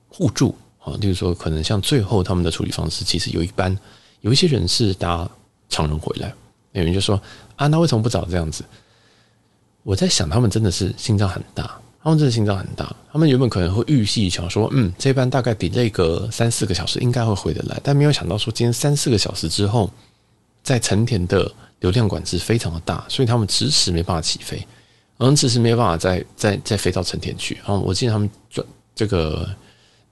[0.09, 0.95] 互助啊？
[1.01, 3.79] 例如说，可能像最后他们的处理方式，其实有一班
[4.23, 5.31] 有一些人是搭
[5.69, 6.35] 长荣回来，
[6.73, 7.21] 有人就说
[7.55, 8.65] 啊，那为什么不找这样子？
[9.85, 11.79] 我在想，他们真的是心脏很大。
[12.05, 19.91] 他们真的心脏很大，他们原本可能会预计想说，嗯，这班大概比这个三四个小时应该会回得来，但没有想到说今天三四个小时之后，
[20.63, 24.63] 在成田的流量管制非常的大，所以他们迟迟没办法起飞，
[25.17, 27.55] 嗯，迟迟没有办法再再再飞到成田去。
[27.55, 29.49] 然后我记得他们转这个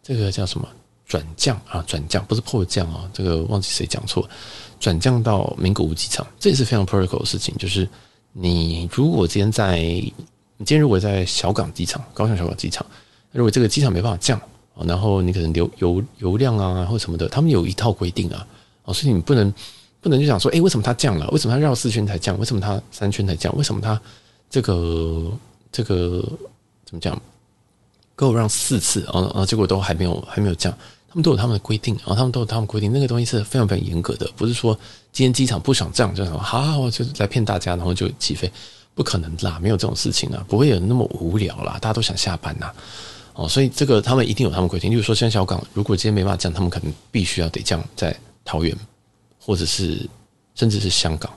[0.02, 0.66] 这个叫什么
[1.07, 4.26] 转降啊，转降不是迫降啊，这个忘记谁讲错，
[4.81, 7.87] 转降到名古屋机场，这也是非常 protocol 的事情，就是
[8.33, 10.02] 你如果今天在。
[10.64, 12.85] 今天如果在小港机场，高雄小港机场，
[13.33, 14.40] 如果这个机场没办法降，
[14.87, 18.46] 然后你可能流油油量啊或什么的，他们有一套规定啊，
[18.85, 19.53] 哦，所以你不能
[20.01, 21.29] 不能就想说，诶，为什么它降了？
[21.31, 22.38] 为什么它绕四圈才降？
[22.38, 23.55] 为什么它三圈才降？
[23.57, 24.01] 为什么它
[24.48, 25.31] 这个
[25.70, 26.22] 这个
[26.85, 27.20] 怎么讲？
[28.14, 30.72] 够让四次啊啊，结果都还没有还没有降，
[31.09, 34.79] 他们都有他们的规定啊，他们都有他们规定，那个东西是非常非常严格的，不是说
[35.12, 38.51] 今天机场不想降就好，好，我就来骗大家，然后就起飞。
[38.94, 42.70] 不可能啦，没有这种事情啦，不会有那么无聊啦，大家都想下班呐，
[43.35, 44.90] 哦，所以这个他们一定有他们规定。
[44.90, 48.76] 例如说，像小港，如果今天没办法降，他们可能必须要得降在桃园，
[49.38, 50.07] 或者是
[50.55, 51.33] 甚至是香港。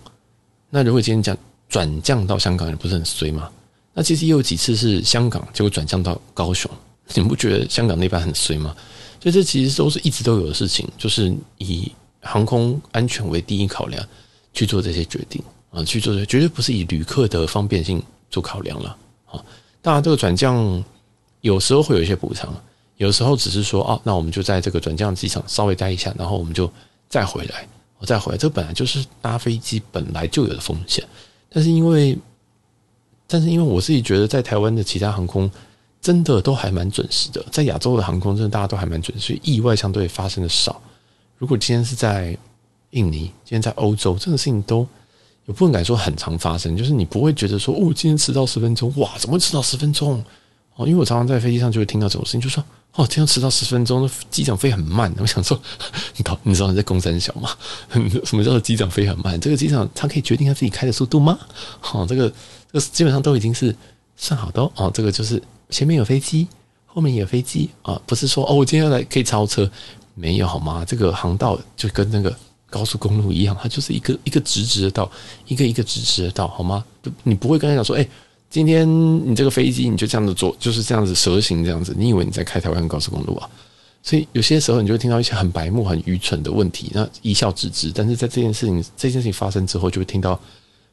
[0.70, 1.38] 那如果今天讲
[1.70, 3.50] 转降到香港，也不是很衰吗？
[3.94, 6.70] 那其实也有几次是香港结果转降到高雄，
[7.16, 8.76] 你不觉得香港那边很衰吗？
[9.22, 11.90] 所以这其实都是一直都有的事情，就是以
[12.20, 14.06] 航空安全为第一考量
[14.54, 15.42] 去做这些决定。
[15.76, 18.98] 啊，去做绝对不是以旅客的方便性做考量了。
[19.26, 19.44] 啊，
[19.82, 20.82] 当然这个转降
[21.42, 22.56] 有时候会有一些补偿，
[22.96, 26.72] 有时候只是说，哦，那我们就在这个转降机场稍微待一下，然后我们就
[27.10, 27.68] 再回来，
[28.00, 28.38] 我再回来。
[28.38, 31.06] 这本来就是搭飞机本来就有的风险，
[31.50, 32.18] 但是因为，
[33.28, 35.52] 但是因为我自己觉得，在台湾的其他航空
[36.02, 40.82] 真的都还蛮准时的，在亚洲的航空真的大家都还蛮准时，所以意外相对发生的少。
[41.38, 42.36] 如果今天是在
[42.92, 44.88] 印尼，今天在欧洲，这个事情都。
[45.46, 50.24] 有部分敢说很常发生，就是你不会觉得说哦，今天迟到十分钟，哇，怎么迟到十分钟？
[50.76, 52.64] 哦，因为我常常在飞机上就会听到这种事情，就说
[52.96, 55.14] 哦，今天迟到十分钟，机长飞很慢。
[55.20, 55.58] 我想说，
[56.18, 57.50] 你懂，你知道你在公三小吗？
[58.26, 59.40] 什么叫做机长飞很慢？
[59.40, 61.38] 这个机长他可以决定他自己开的速度吗？
[61.94, 62.28] 哦，这个
[62.72, 63.74] 这个基本上都已经是
[64.18, 64.92] 算好的哦。
[64.94, 66.48] 这个就是前面有飞机，
[66.88, 69.70] 后面有飞机啊，不是说哦，我今天要来可以超车，
[70.16, 70.84] 没有好吗？
[70.84, 72.36] 这个航道就跟那个。
[72.70, 75.10] 高速公路一样，它就是一个一个直直的道，
[75.48, 76.84] 一个一个直直的道，好吗？
[77.24, 78.08] 你不会跟他讲说，哎，
[78.50, 78.88] 今天
[79.26, 83.50] 你这个飞机你就这样子做，就是这样子蛇行这样子，你以为你在开台湾高速公路啊？
[84.04, 87.92] 所以有些时候你就会听到一些很白目、很愚蠢的问题，那一笑置之。
[87.92, 90.40] 但是在这件事情这件事情发生之后，就会听到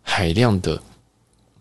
[0.02, 0.80] 海量的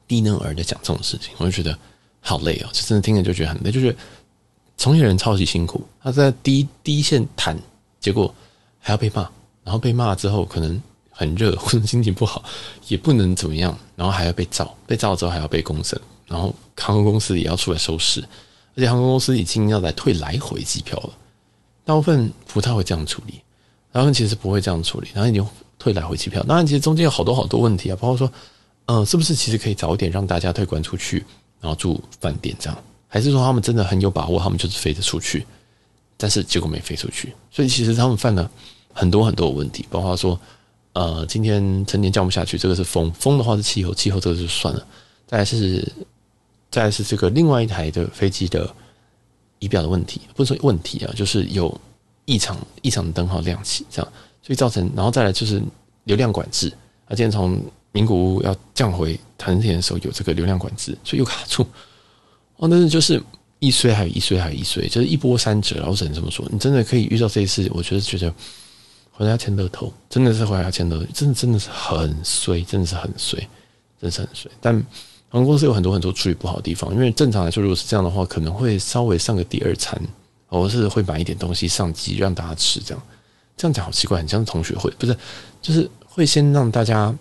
[0.08, 1.78] 低能儿在讲这种事情，我就觉得
[2.21, 3.97] 好累哦，就真的听着就觉得很累，就觉得
[4.78, 7.58] 从业人超级辛苦，他在第一第一线谈，
[8.00, 8.34] 结果
[8.80, 9.30] 还要被骂，
[9.63, 10.82] 然后被骂之后可能。
[11.13, 12.43] 很热 或者心情不好，
[12.88, 18.21] 也不能怎么样，然后还要被造，被造之后还要被公审，然后航空公司也要出来收拾，
[18.76, 21.10] 而且航空公司已经要来退来回机票了。
[21.84, 23.36] 大部分不太会这样处理，
[23.91, 25.45] 大部分其实不会这样处理，然后已经
[25.78, 26.41] 退来回机票。
[26.43, 28.32] 当然，其实中间有好多好多问题啊，包括说，
[28.86, 31.24] 嗯、呃，是不是其实可以早点让大家退关出去，
[31.60, 35.45] 然后住饭店这样，还是说他们真的很有把握，他们就是飞得出去，
[36.17, 38.50] 但是结果没飞出去，所以其实他们犯了
[38.94, 40.40] 很多很多的问题，包括说。
[40.94, 44.88] 呃，今天成年降不下去，这个是风，风的话是气候，气候这个就算了。
[45.26, 45.90] 再来是，
[46.70, 48.70] 再来是这个另外一台的飞机的
[49.60, 51.74] 仪表的问题，不是说问题啊，就是有
[52.26, 54.12] 异常，异常的灯号亮起，这样，
[54.44, 55.64] 所以造成，然后再来就是
[56.04, 56.68] 流量管制。
[57.06, 57.58] 啊，今天从
[57.94, 61.66] 名古屋要降回成田的时候，有这个流量管制，所以又卡住。
[62.58, 63.24] 哦，但是就是
[63.60, 65.78] 一衰还有一衰还有一衰，就是一波三折。
[65.78, 68.34] 然后只能这么说，你真的可以遇到这一次，我觉得觉得。
[69.22, 73.48] 回来签乐透，真的是回来签乐，真的真的是很衰，真的是很衰，
[74.02, 74.52] 真是很衰。
[74.60, 74.74] 但
[75.30, 79.96] 航空公司有很多很多处理不好的地方，因为正常来说，如果是这样的话，可能会稍微上个第二餐，
[80.48, 83.04] 或者是会买一点东西上机让大家吃，这样
[83.56, 85.16] 这样讲好奇怪，很像是同学会，不是，
[85.62, 87.16] 就是会先让大家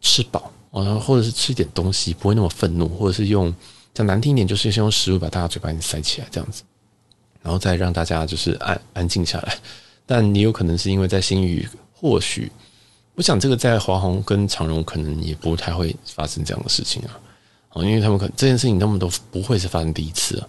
[0.00, 3.54] 吃饱，然后或者是吃一点东西，不会那么愤怒，或者是用
[3.94, 6.64] 讲难听一点，就是先用食物把大家嘴巴给塞起来，这样子，
[7.42, 9.56] 然后再让大家就是安安静下来。
[10.10, 12.50] 但你有可能是因为在新宇，或许
[13.14, 17.14] 我想这个在华航跟长荣可能也不太会发生这样的事情啊，
[17.76, 20.48] 因为他们可这件事情他们都不会是发生第一次啊。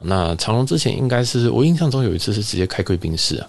[0.00, 3.46] 那长荣之前应该是我印象中有一次是直接开贵宾室啊，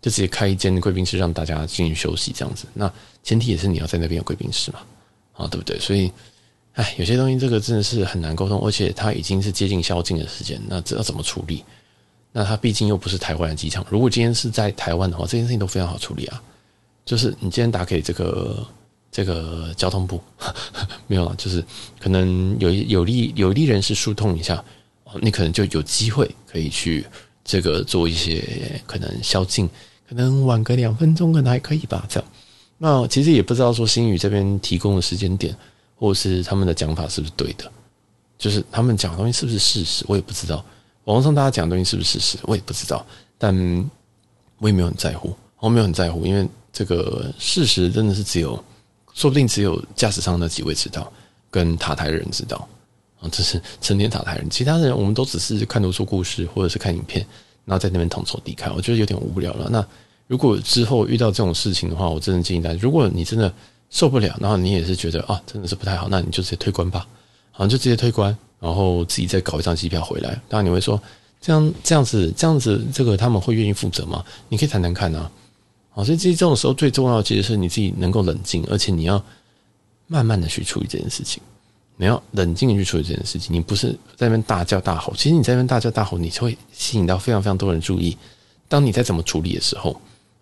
[0.00, 2.66] 就直接开一间贵宾室让大家进去休息这样子。
[2.72, 2.88] 那
[3.24, 4.78] 前提也是你要在那边有贵宾室嘛，
[5.32, 5.76] 啊对不对？
[5.80, 6.12] 所以，
[6.74, 11.64] 哎，有些东西这个真的是很难沟通，而且它已经是接近宵禁的时间，那这要怎么处理？
[12.32, 13.84] 那它毕竟又不是台湾的机场。
[13.90, 16.42] 如果今天是在台湾的话，这件事情都非常好处理啊。
[17.04, 18.66] 就是你今天打给这个
[19.10, 20.20] 这个交通部，
[21.08, 21.64] 没有了，就是
[21.98, 24.62] 可能有有利有利人士疏通一下，
[25.20, 27.04] 你可能就有机会可以去
[27.44, 29.68] 这个做一些可能宵禁，
[30.08, 32.06] 可能晚个两分钟可能还可以吧。
[32.08, 32.28] 这样，
[32.78, 35.56] 那其实也不知道说星宇这边提供的时间点，
[35.96, 37.70] 或者是他们的讲法是不是对的，
[38.38, 40.64] 就是他们讲的东西是不是事实，我也不知道。
[41.12, 43.04] 网上大家讲的东西是不是事实，我也不知道，
[43.36, 43.54] 但
[44.58, 48.62] 我也没有很在乎，我没有很在乎，因为这个事实真的是只有，
[49.14, 51.12] 说不定只有驾驶舱那几位知道，
[51.50, 52.68] 跟塔台的人知道。
[53.20, 57.26] 啊，这是成天塔台人，其他的人我们都只是看读书故事，或者是看影片，
[57.66, 59.68] 然后在那边同仇敌忾，我觉得有点无聊了。
[59.70, 59.86] 那
[60.26, 63.52] 如果之后遇到这种事情的话，我真的建议大家，如果你真的
[63.90, 67.06] 受不了，然后你也是觉得啊，真的是不太好，那你就直接退关吧，
[67.50, 68.34] 好，就直接退关。
[68.60, 71.00] 然后自己再搞一张机票回来，当然你会说，
[71.40, 74.22] 这样这样子这样子，这个他们会愿意负责吗？
[74.50, 75.30] 你可以谈谈看啊。
[75.92, 79.24] 好，所以这这种时候最重要的其实是你自己能够冷静，而且你要
[80.06, 81.42] 慢慢的去处理这件事情。
[81.96, 85.14] 你要冷静的去处理这件事情，你不是在那边大叫大吼。
[85.16, 88.16] 其实你在那边大叫大吼，你就会吸引到非常非常多人注意。
[88.68, 89.90] 当你在怎么处理的时候，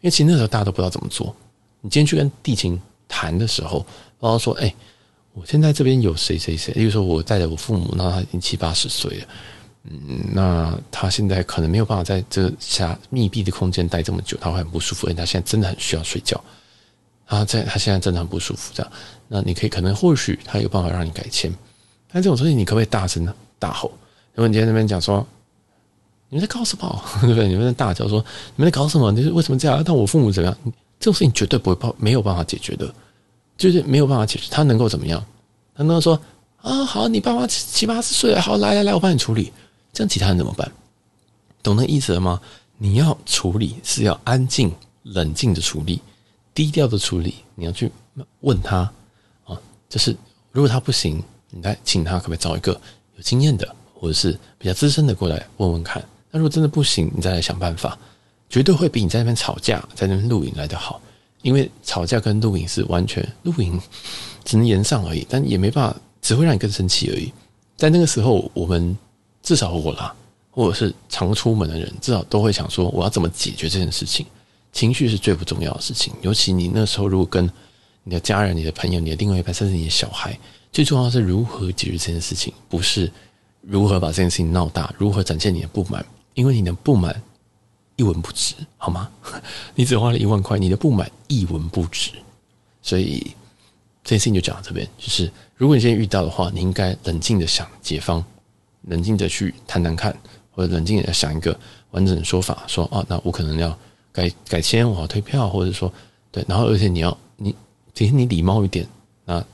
[0.00, 1.34] 因为其实那时候大家都不知道怎么做。
[1.80, 3.86] 你今天去跟地勤谈的时候，
[4.18, 4.74] 然后说，哎。
[5.38, 9.26] 我现在这边有谁谁谁，例如说我带着我父母，那他已经七八十岁了，
[9.84, 16.42] 嗯，那他现在可能没有办法在这狭密闭的空间待这么久，他会很不舒服，而且他现在真的很需要睡觉，
[17.24, 18.92] 他在他现在真的很不舒服，这样，
[19.28, 21.52] 那你可以可能或许他有办法让你改签，
[22.10, 23.92] 但这种事情你可不可以大声的大吼？
[24.34, 25.24] 如果你今天那边讲说
[26.30, 27.46] 你们在搞什么，对 不对？
[27.46, 28.18] 你们在大叫说
[28.56, 29.12] 你们在搞什么？
[29.12, 29.80] 你是为什么这样？
[29.84, 30.58] 但我父母怎么样？
[30.98, 32.92] 这种事情绝对不会办没有办法解决的。
[33.58, 35.22] 就是没有办法解决，他能够怎么样？
[35.74, 36.18] 他能够说
[36.62, 39.52] 啊，好，你爸妈七八十岁了，好，来来来，我帮你处理。
[39.92, 40.70] 这样其他人怎么办？
[41.62, 42.40] 懂那意思了吗？
[42.78, 46.00] 你要处理是要安静、冷静的处理，
[46.54, 47.34] 低调的处理。
[47.56, 47.90] 你要去
[48.40, 48.78] 问他
[49.44, 50.16] 啊，就是
[50.52, 52.72] 如果他不行，你来请他可不可以找一个
[53.16, 56.00] 有经验的，或者是比较资深的过来问问看。
[56.30, 57.98] 那如果真的不行，你再来想办法，
[58.48, 61.00] 绝对会比你在那边吵架、在那边录影来得好。
[61.42, 63.80] 因为吵架跟录影是完全录影
[64.44, 67.32] 只能延上而已，但也没办法，只会让你更生气而已。
[67.76, 68.96] 在那个时候，我们
[69.42, 70.14] 至少我啦，
[70.50, 74.26] 或者是常出门的人，至少都会想说，我要怎么解决这件事情？
[74.72, 77.48] 情绪是最不重要的事情，尤其你那时候如果跟
[78.04, 80.38] 你的家人、你的朋友、你的另外一半，甚至你的小孩，
[80.72, 83.10] 最重要的是如何解决这件事情，不是
[83.60, 87.20] 如何把这件事情闹大，如何展现你的不满，因为你的不满
[87.98, 89.10] 一文不值，好吗？
[89.76, 92.12] 你只花了一万块，你的不满一文不值，
[92.80, 93.18] 所以
[94.02, 98.24] 这件事情就讲到这边，就是如果你现在遇到的话，你应该冷静的想解方，
[98.82, 100.16] 冷静的去谈谈看，
[100.50, 101.58] 或者冷静的想一个
[101.90, 103.78] 完整的说法，说啊，那我可能要。
[104.10, 105.92] 改改签，我要退票，或者说
[106.32, 107.54] 对，然后而且你要你，
[107.94, 108.84] 其实你礼貌一点，
[109.24, 109.44] 那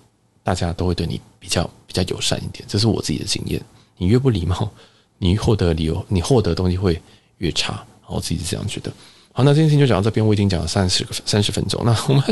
[0.43, 3.61] 大家都会对你比较比较友善一点，这是我自己的经验。
[3.99, 4.71] 你越不礼貌，
[5.19, 6.99] 你获得理由，你获得东西会
[7.39, 7.85] 越差。
[8.09, 8.93] 我自己是这样觉得。
[9.33, 11.83] 好，那这件事情就讲到这边，我已经讲了三十个三十分钟。
[11.85, 12.23] 那我们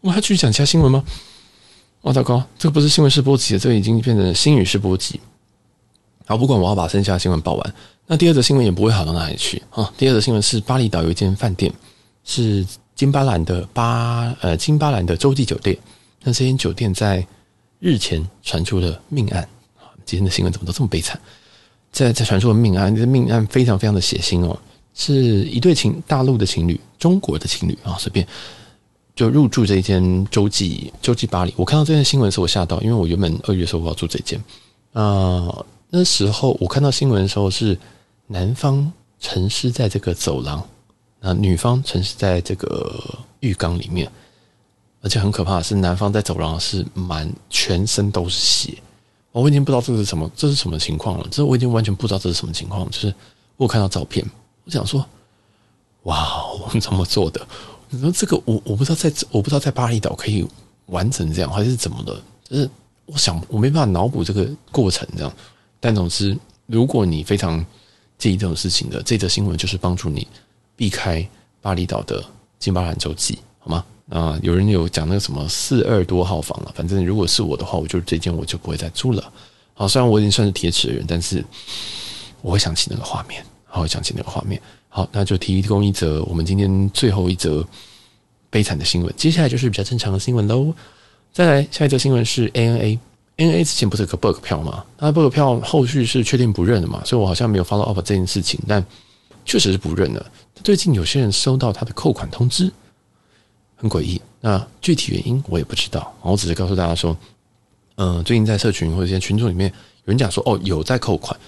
[0.00, 1.04] 我们还继续讲其他新闻吗？
[2.02, 5.20] 哇，糟糕，这个不是新闻试播集了，这个已经变成新语试播集。
[6.26, 7.74] 好，不管我要把剩下的新闻报完。
[8.06, 9.92] 那第二则新闻也不会好到哪里去啊。
[9.96, 11.72] 第二则新闻是巴厘岛有一间饭店，
[12.24, 15.78] 是金巴兰的巴呃金巴兰的洲际酒店。
[16.22, 17.24] 那这间酒店在
[17.78, 19.42] 日前传出了命案
[19.76, 19.94] 啊。
[20.04, 21.20] 今天的新闻怎么都这么悲惨？
[21.92, 24.58] 在在传出了命案，这命案非常非常的血腥哦。
[24.98, 28.28] 是一对情大陆的情侣，中国的情侣啊，随便
[29.16, 31.54] 就入住这一间洲际洲际巴黎。
[31.56, 34.38] 我看到这件新闻的时，我吓到，因为我原本二月的时候我要住这间
[34.92, 35.64] 啊。
[35.88, 37.78] 那时候我看到新闻的时候是。
[38.30, 40.62] 男方沉尸在这个走廊，
[41.18, 44.06] 那女方沉尸在这个浴缸里面，
[45.00, 48.76] 而且很可怕的是，男方在走廊是满全身都是血。
[49.32, 51.26] 我已经不知道这是什么，这是什么情况了。
[51.30, 52.84] 这我已经完全不知道这是什么情况。
[52.90, 53.14] 就是
[53.56, 54.22] 我看到照片，
[54.68, 55.04] 我想说，
[56.02, 57.40] 哇，我们怎么做的？
[57.88, 60.46] 你说这个我我不知道在我不知道在巴厘岛可以
[60.86, 62.20] 完成这样，还是怎么的？
[62.44, 62.68] 就是
[63.06, 65.32] 我想我没办法脑补这个过程这样。
[65.80, 67.64] 但总之，如果你非常
[68.18, 70.28] 介意这种事情的这则新闻就是帮助你
[70.76, 71.26] 避开
[71.62, 72.22] 巴厘岛的
[72.58, 73.82] 金巴兰洲际，好吗？
[74.10, 79.32] 啊，有人有讲那个什么四二多号房了，反正如果是我的话，我就这间我就不会再住了。
[79.72, 81.42] 好，虽然我已经算是铁齿的人，但是
[82.42, 84.60] 我会想起那个画面，好想起那个画面。
[84.88, 87.64] 好，那就提供一则我们今天最后一则
[88.50, 90.74] 悲惨的新闻，接下来就是比较正常的新闻喽。
[91.32, 92.98] 再来，下一则新闻是 ANA。
[93.36, 94.84] ANA 之前不是有个 bug 票吗？
[94.98, 97.00] 那 bug 票后续是确定不认的嘛？
[97.04, 98.84] 所以我好像没有 follow up 这件事情，但
[99.44, 100.26] 确实是不认的。
[100.64, 102.72] 最近有些人收到他的扣款通知，
[103.76, 104.20] 很诡异。
[104.40, 106.12] 那具体原因我也不知道。
[106.22, 107.16] 我只是告诉大家说，
[107.96, 109.70] 嗯、最近在社群或者一些群组里面
[110.04, 111.38] 有人讲说，哦，有在扣款。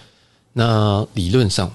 [0.53, 1.73] 那理论上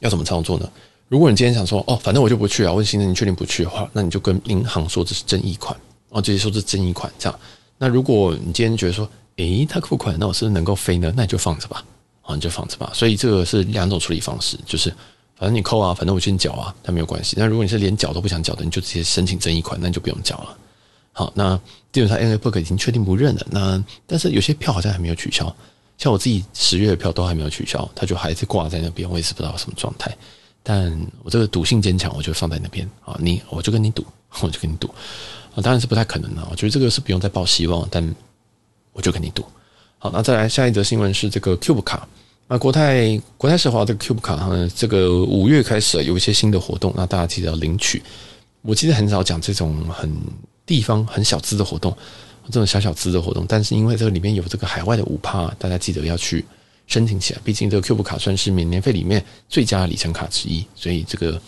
[0.00, 0.70] 要怎么操作呢？
[1.08, 5.76] 如果你今天想说，哦，反正我就不去啊，问行政你确定不去的话，那你就跟银行说这是争议款，
[6.08, 7.38] 哦，直接说这是争议款这样。
[7.78, 11.12] 那如果你今天觉得说，诶，他扣款，那我是不是能够飞呢？
[11.14, 11.84] 那你就放着吧，
[12.22, 12.90] 啊，你就放着吧。
[12.94, 14.88] 所以这个是两种处理方式，就是
[15.36, 17.36] 反正你扣啊，反正我先缴啊，但没有关系。
[17.38, 20.56] 那如果你是连缴都不想缴的，你就直接申请争议款，那你就不用缴了。
[21.12, 21.56] 好，那
[21.92, 23.46] 基本上 ANA Book 已经确定不认了。
[23.50, 25.54] 那但是有些票好像还没有取消，
[25.98, 30.14] 像我自己十月的票都还没有取消，它就还是挂在那边，我也是不知道什么状态。
[30.62, 34.04] 但我这个赌性坚强，我就放在那边啊，你我就跟你赌，
[34.40, 34.88] 我就跟你赌
[35.54, 36.46] 啊，当然是不太可能的。
[36.50, 38.14] 我觉得这个是不用再抱希望，但。
[38.96, 39.44] 我就跟你赌，
[39.98, 42.06] 好，那再来下一则新闻是这个 Cube 卡，
[42.46, 48.00] 那国泰国泰世华这个 Cube 卡，这个五月开始有一些新的活动，那大家记得要领取。
[48.62, 50.08] 我其实很少讲这种很
[50.64, 51.92] 地方很小资的活动，
[52.46, 56.44] 这种小小资的活动，但是因为这个里面有这个海外的五趴，大家记得要去
[56.86, 57.40] 申请起来。
[57.44, 61.40] 毕竟这个 Cube 卡算是免年费里面最佳的里程卡之一，所以这个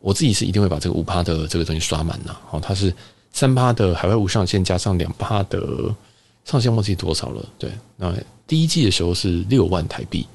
[0.00, 2.34] 我自己是一定会把这个五趴的这个东西刷满的。
[2.50, 2.94] 哦，它是
[3.32, 5.94] 三趴的海外无上限，加上两趴的。
[6.44, 8.10] 上限忘记多少了，对，那
[8.46, 10.26] 第一季的时候是六万台币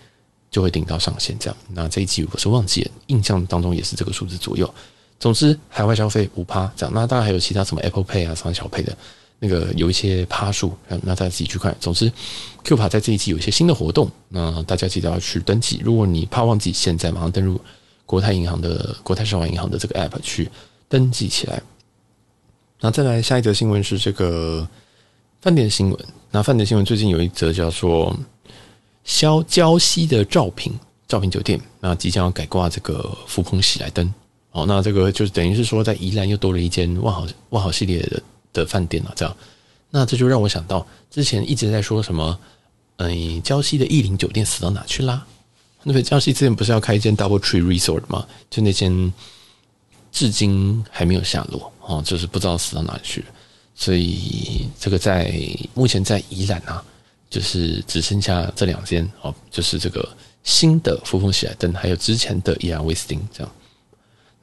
[0.52, 4.72] 就会顶到上限这样，那这一季我是忘记了，印象当中也是这个数字左右。
[5.20, 8.96] 总之，海外消费五趴这样，那当然还有其他什么 Apple Pay 啊、什么小 Pay 的
[9.44, 11.76] 那个有一些趴数，那大家自己去看。
[11.82, 12.10] 总之
[12.64, 15.82] ，Q 卡在这一季有一些新的活动，那大家记得要去登记。
[15.84, 17.60] 如果你怕忘记，现在马上登入
[18.06, 20.50] 国泰银行的国泰世华银行的这个 App 去
[20.88, 21.62] 登记起来。
[22.80, 24.66] 那再来下一则新闻是这个。
[25.42, 26.00] 饭店新闻，
[26.32, 28.18] 那饭店新闻最近有一则叫做
[29.04, 30.72] “消礁溪的兆品
[31.06, 34.10] 兆品酒店”，那即将要改挂这个福朋喜来登。
[34.52, 38.24] 哦，那这个就是等于是说，在宜兰又多了一间万豪万豪系列的
[38.54, 39.12] 的饭店啊。
[39.16, 39.36] 这样，
[39.90, 42.40] 那这就让我想到之前一直在说什么，
[42.98, 45.26] 嗯，礁溪的逸林酒店死到哪去啦？
[45.84, 48.26] 那个礁溪之前不是要开一间 Double Tree Resort 吗？
[48.50, 49.12] 就那间
[50.12, 53.26] 至今还没有下落哦，就是不知道死到哪里去。
[53.76, 55.34] 所以这个在
[55.74, 56.82] 目前在宜兰啊，
[57.30, 60.08] 就是只剩下这两间哦，就是这个
[60.44, 63.52] 新的福朋喜来登，还有之前的宜兰威斯汀这样。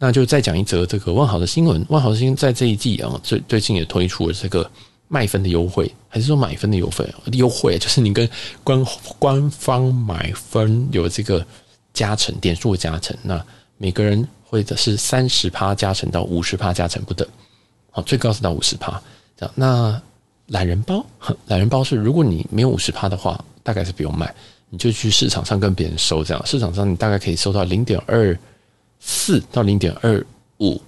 [0.03, 1.85] 那就再讲一则这个万豪的新闻。
[1.91, 4.69] 万豪新闻在这一季啊，最最近也推出了这个
[5.09, 7.07] 卖分的优惠，还是说买分的优惠？
[7.33, 8.27] 优惠 就是你跟
[8.65, 8.83] 官
[9.19, 11.47] 官方买分有这个
[11.93, 13.45] 加成点数加成，那
[13.77, 17.29] 每个人会的是三十趴加成到五十趴加成不等，
[17.91, 18.99] 好，最高是到五十趴
[19.37, 19.53] 这样。
[19.55, 20.01] 那
[20.47, 21.05] 懒人包，
[21.49, 24.35] 懒人包是如果你没有五十趴的话，大概是不用买，
[24.71, 26.43] 你就去市场上跟别人收这样。
[26.47, 28.35] 市场上你大概可以收到零点二。
[29.01, 30.25] 四到零点二
[30.61, 30.81] 五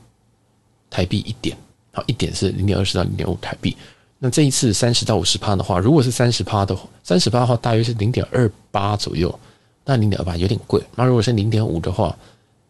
[0.89, 1.57] 台币一点，
[1.93, 3.77] 好，一点是零点二四到零点五台币。
[4.19, 9.37] 那这一次三十到五十趴的话，如果是三十趴的话，三十趴的话大约是零点二八左右。
[9.85, 10.81] 那零点二八有点贵。
[10.95, 12.17] 那如果是零点五的话，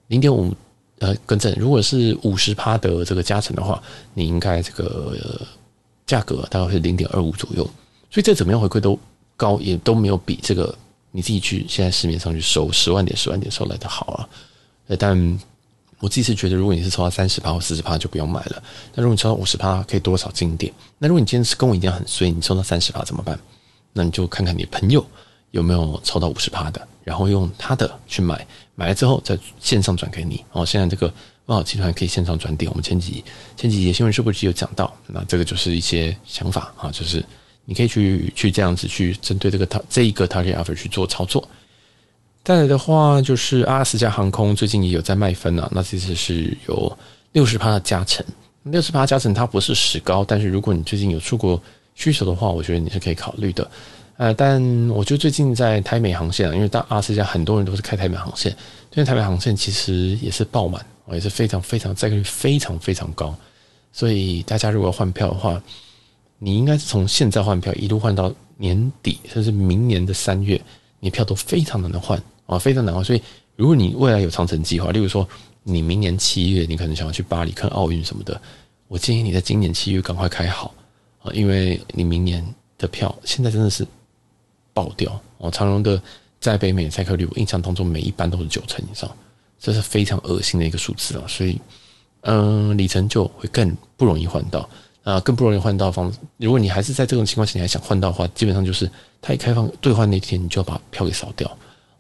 [0.07, 0.51] 零点五
[1.01, 3.83] 呃，更正，如果是五十趴的这个加成的话，
[4.15, 5.45] 你应该这个
[6.07, 7.69] 价格大概是零点二五左右。
[8.11, 8.99] 所以这怎么样回馈都
[9.37, 10.75] 高，也都没有比这个
[11.11, 14.29] 你自己去现在市面上去收十万点十万点收来的好啊。
[14.99, 15.39] 但
[15.99, 18.63] 我自己是觉得，如果你是抽到三十趴或四十趴，就不用买了。
[18.95, 20.73] 那如果你抽到五十趴，可以多少进点？
[20.99, 23.39] 那如果你今天跟我一样很衰，你抽到三十趴怎么办？
[23.93, 25.07] 那你就看看你朋友
[25.53, 30.45] 有没有抽到五十趴的，然后用他的去买，买了之后再线上转给你。
[30.53, 31.07] 哦，现在这个
[31.47, 32.71] 万豪集团可以线上转点。
[32.71, 33.23] 我们前几
[33.57, 34.93] 前几节新闻是不是有讲到？
[35.07, 37.25] 那这个就是一些想法啊，就是
[37.65, 41.47] 你可以去去这样子去针对这个他这一个 target offer 去做操作。
[42.45, 46.99] 再来的话，就是阿拉斯加航空最近也有在卖分啊，那这次是有
[47.31, 48.25] 六十趴的加成，
[48.65, 51.61] 六十趴加成它不是史高，但是如果你最近有出国
[51.95, 53.71] 需求的话，我觉得你是可以考虑的。
[54.17, 58.51] 呃，但我觉得最近在台美航线啊，因为到阿拉斯加很多人都是开台美航线，
[58.91, 63.33] 因为台美航线其实也是爆满，也是非常非常载客率非常非常高，
[63.93, 65.63] 所以大家如果换票的话，
[66.41, 70.61] 你应该是从现在换票一路换到年底，甚至明年的三月，
[70.99, 72.21] 你票都非常的能换。
[72.47, 73.03] 啊，非常难忘。
[73.05, 73.23] 所以，
[73.57, 75.27] 如果你未来有长城计划，例如说
[75.63, 78.41] 你明年七月你可能想要去巴黎看奥运什么的，
[78.89, 80.75] 我建议你在今年七月赶快开好
[81.23, 82.45] 啊，因为你明年
[82.79, 83.87] 的票现在真的是
[84.75, 85.51] 爆掉哦。
[85.51, 86.01] 长荣的
[86.41, 89.11] 在北美载客率，我印象当中每一班都是九成以上，
[89.61, 91.25] 这是非常恶心的一个数字啊。
[91.29, 91.61] 所以，
[92.23, 94.69] 嗯，里程就会更不容易换到
[95.05, 96.13] 啊，更不容易换到方。
[96.39, 98.91] 如果你还是在这种情况下你还想换到的话，基本上就是
[99.21, 101.49] 它一开放兑换那天，你就要把票给扫掉。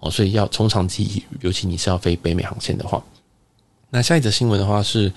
[0.02, 3.00] 哦，所以要从长计议，尤其你是要飞北美航线的话，
[3.88, 5.12] 那下一则新闻的话是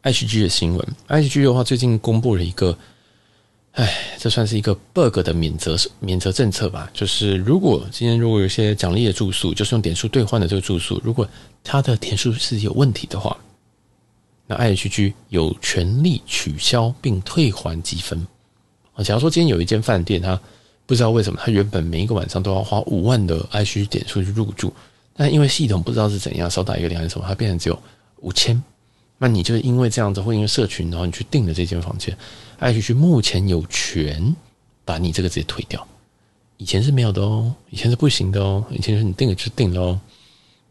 [0.00, 0.96] H G 的新闻。
[1.08, 2.74] ，H G 的话最近公布了一个，
[3.72, 6.90] 哎，这算是一个 bug 的免责免责政策吧？
[6.94, 11.28] 就是如果今天如果有些奖励的住宿，就是用点数兑换的这个住宿，如果
[11.62, 13.36] 它的点数是有问题的话，
[14.46, 18.26] 那 H G 有权利取消并退还积分。
[18.94, 20.40] 啊，假如说今天有一间饭店，它
[20.86, 24.72] 不知道为什么，他原本每一个晚上都要花五万的 IHG 点数去入住，
[25.16, 27.78] 但因为系统不知道是怎样少打一个零还是什么，它变成只有
[28.20, 28.62] 五千。
[29.16, 32.14] 那你就因为这样子，会因为社群，然后你去订了这间房间
[32.60, 34.34] ，IHG 目前有权
[34.84, 35.86] 把你这个直接退掉。
[36.56, 40.00] 以前是没有的哦，以前是不行的哦，以前是你订了就订了哦。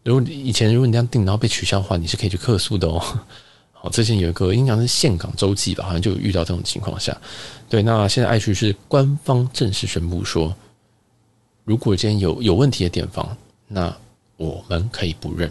[0.04, 3.02] 如果以前如果你这样订，然后被取消的话，你是可以去客诉的哦。
[3.84, 7.16] 好，之前有一个应该是岘港洲际吧，好像就遇到这种情况下。
[7.68, 10.56] 对，那现在 IHG 是官方正式宣布说，
[11.66, 13.36] 如果今天有有问题的点房，
[13.68, 13.94] 那
[14.38, 15.50] 我们可以不认。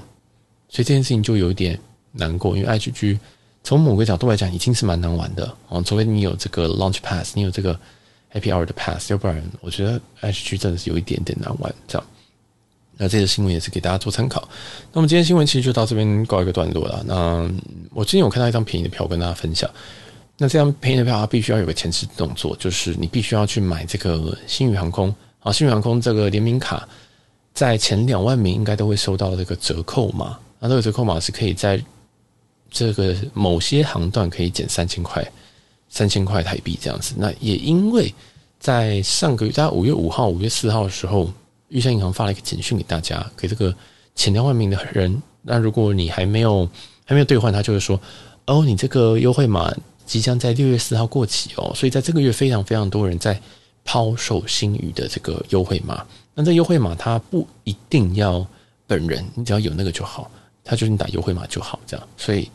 [0.71, 1.79] 所以这件事情就有一点
[2.11, 3.19] 难过，因为 IHG
[3.63, 7.79] 从某个角度来讲已经是蛮难玩的啊，除非你有这个 Launch Pass，你有这个
[8.33, 12.07] Happy Hour 的 Pass，要不然我觉得 IHG 真的是有一点点难玩这样。
[13.03, 14.49] 那这个新闻也是给大家做参考。
[14.93, 17.03] 那么今天新闻其实就到这边告一个段落了。
[17.05, 17.51] 那
[17.93, 19.69] 我今天有看到一张便宜的票，跟大家分享。
[20.39, 26.89] 那这张便宜的票，它必须要有个前置动作，就是你必须要去买这个星宇航空啊，星宇航空这个联名卡，
[27.53, 30.39] 在前两万名应该都会收到这个折扣码。
[30.61, 31.83] 那这个折扣码是可以在
[32.71, 35.29] 这个某些航段可以减三千块，
[35.89, 37.15] 三千块台币这样子。
[37.17, 38.15] 那也因为
[38.61, 41.29] 在上个月，在五月五号、五月四号的时候。
[41.73, 43.75] 玉山银行发了一个简讯给大家，给这个
[44.15, 45.21] 前两万名的人。
[45.41, 46.69] 那如果你还没有
[47.05, 47.99] 还没有兑换，他就会说
[48.47, 53.41] ：“哦，你这个优惠码即将在六月四号过期哦。”所以在这个月非常非常多人在
[53.85, 56.07] 抛售新宇的这个优惠码。
[56.35, 58.47] 那这优惠码它不一定要
[58.87, 60.31] 本人，你只要有那个就好，
[60.63, 62.09] 他就是你打优惠码就好这样。
[62.17, 62.49] 所以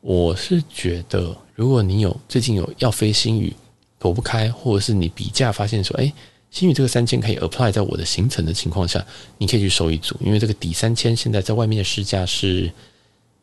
[0.00, 3.54] 我是觉得，如果你有最近有要飞新宇
[3.98, 6.10] 躲不开，或者是你比价发现说：“哎。”
[6.50, 9.04] 星宇这个三千可以 apply 在我的行程的情况下，
[9.36, 12.70] 你可以去收一组，因为这个抵三千现在在外面的市价是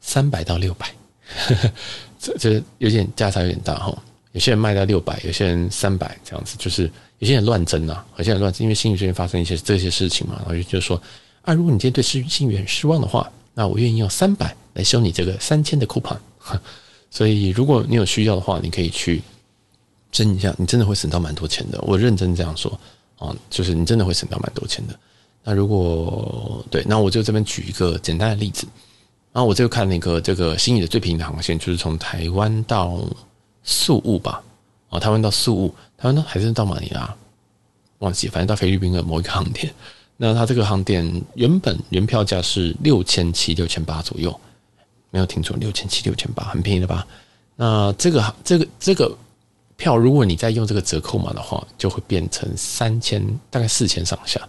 [0.01, 0.91] 三百到六百，
[2.19, 3.97] 这这有点价差有点大哈。
[4.31, 11.01] 有些人卖到六百，有些人三百这样子，就是有些人乱争啊，有些人乱争，因为星宇最近发生一些这些事情嘛，然后就说
[11.43, 16.17] 啊，如果你今天对新宇很失望的话，那我愿意用三百来收你这个三千的 coupon。
[17.09, 19.21] 所以如果你有需要的话，你可以去
[20.11, 21.79] 争一下，你真的会省到蛮多钱的。
[21.83, 22.77] 我认真这样说
[23.17, 24.97] 啊，就是你真的会省到蛮多钱的。
[25.43, 28.67] 那如果对，那我就这边举一个简单的例子。
[29.31, 32.99] 然后我就看那个这个新义的最便宜的航线，就是从台湾到
[33.63, 34.41] 宿务吧。
[34.87, 37.13] 哦，台湾到宿务，台湾呢还是到马尼拉，
[37.99, 39.73] 忘记，反正到菲律宾的某一个航点。
[40.15, 44.39] 那它这个航点原本原票价是六千七、六千八左右，
[45.11, 47.05] 没有听错，六千七、六千八，很便宜的吧？
[47.57, 49.17] 那这个这个这个
[49.77, 54.39] 票，如果你再用这个折扣码的话，就会变成三千，大概四千上下。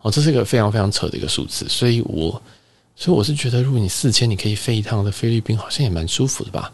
[0.00, 2.40] 哦，这是一个非常非常扯的一个数字，所以我。
[2.96, 6.72] 所以我是觉得，如果你四千，你可以飞一趟的菲律宾，好像也蛮舒服的吧？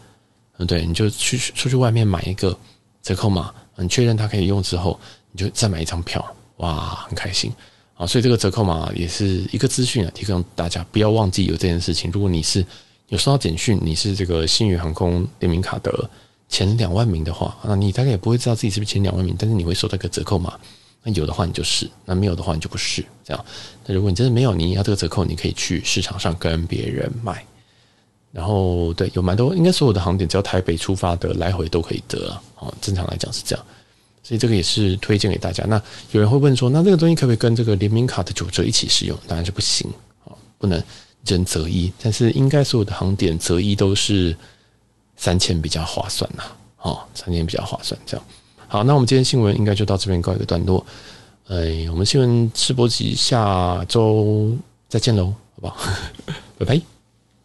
[0.59, 2.55] 嗯，对，你就去出去外面买一个
[3.01, 4.99] 折扣码，你确认它可以用之后，
[5.31, 6.23] 你就再买一张票，
[6.57, 7.51] 哇，很开心
[7.95, 8.05] 啊！
[8.05, 12.11] 所以这个折扣码也是一个资讯啊，提供大家不要忘记有这件事情。
[12.11, 12.63] 如果你是
[13.07, 16.07] 有收到简讯，你是这个星宇航空联名卡的
[16.51, 20.53] 前两万名的话，那你大概也不会知道自己是不是前两万名，但是你会收到一个折扣码。
[21.03, 23.45] 那有的话你就是，那没有的话你就不是这样。
[23.87, 27.43] 那如果你真的没有，你要这个折扣，你可以去市场上跟别人买。
[28.31, 32.71] 然后对，有蛮多，应该所有的航点只要台北出发的来回都可以得啊。
[32.79, 33.65] 正常来讲是这样，
[34.21, 35.65] 所以这个也是推荐给大家。
[35.65, 35.81] 那
[36.11, 39.17] 有人会问说，那这个东西可不可以跟这个联名卡的九折一起使用？
[39.27, 39.89] 当然是不行
[40.25, 40.81] 啊，不能
[41.25, 41.91] 人择一。
[42.01, 44.37] 但是应该所有的航点择一都是
[45.21, 46.41] 三千比较划算呐，
[46.81, 48.25] 哦，三千比较划算这样。
[48.67, 50.83] 好，那我们今天新闻应该就到这边告一个段落。
[51.47, 54.57] 哎，我们新闻吃播集下周
[54.89, 55.77] 再见喽，好不好？
[56.57, 56.90] 拜拜。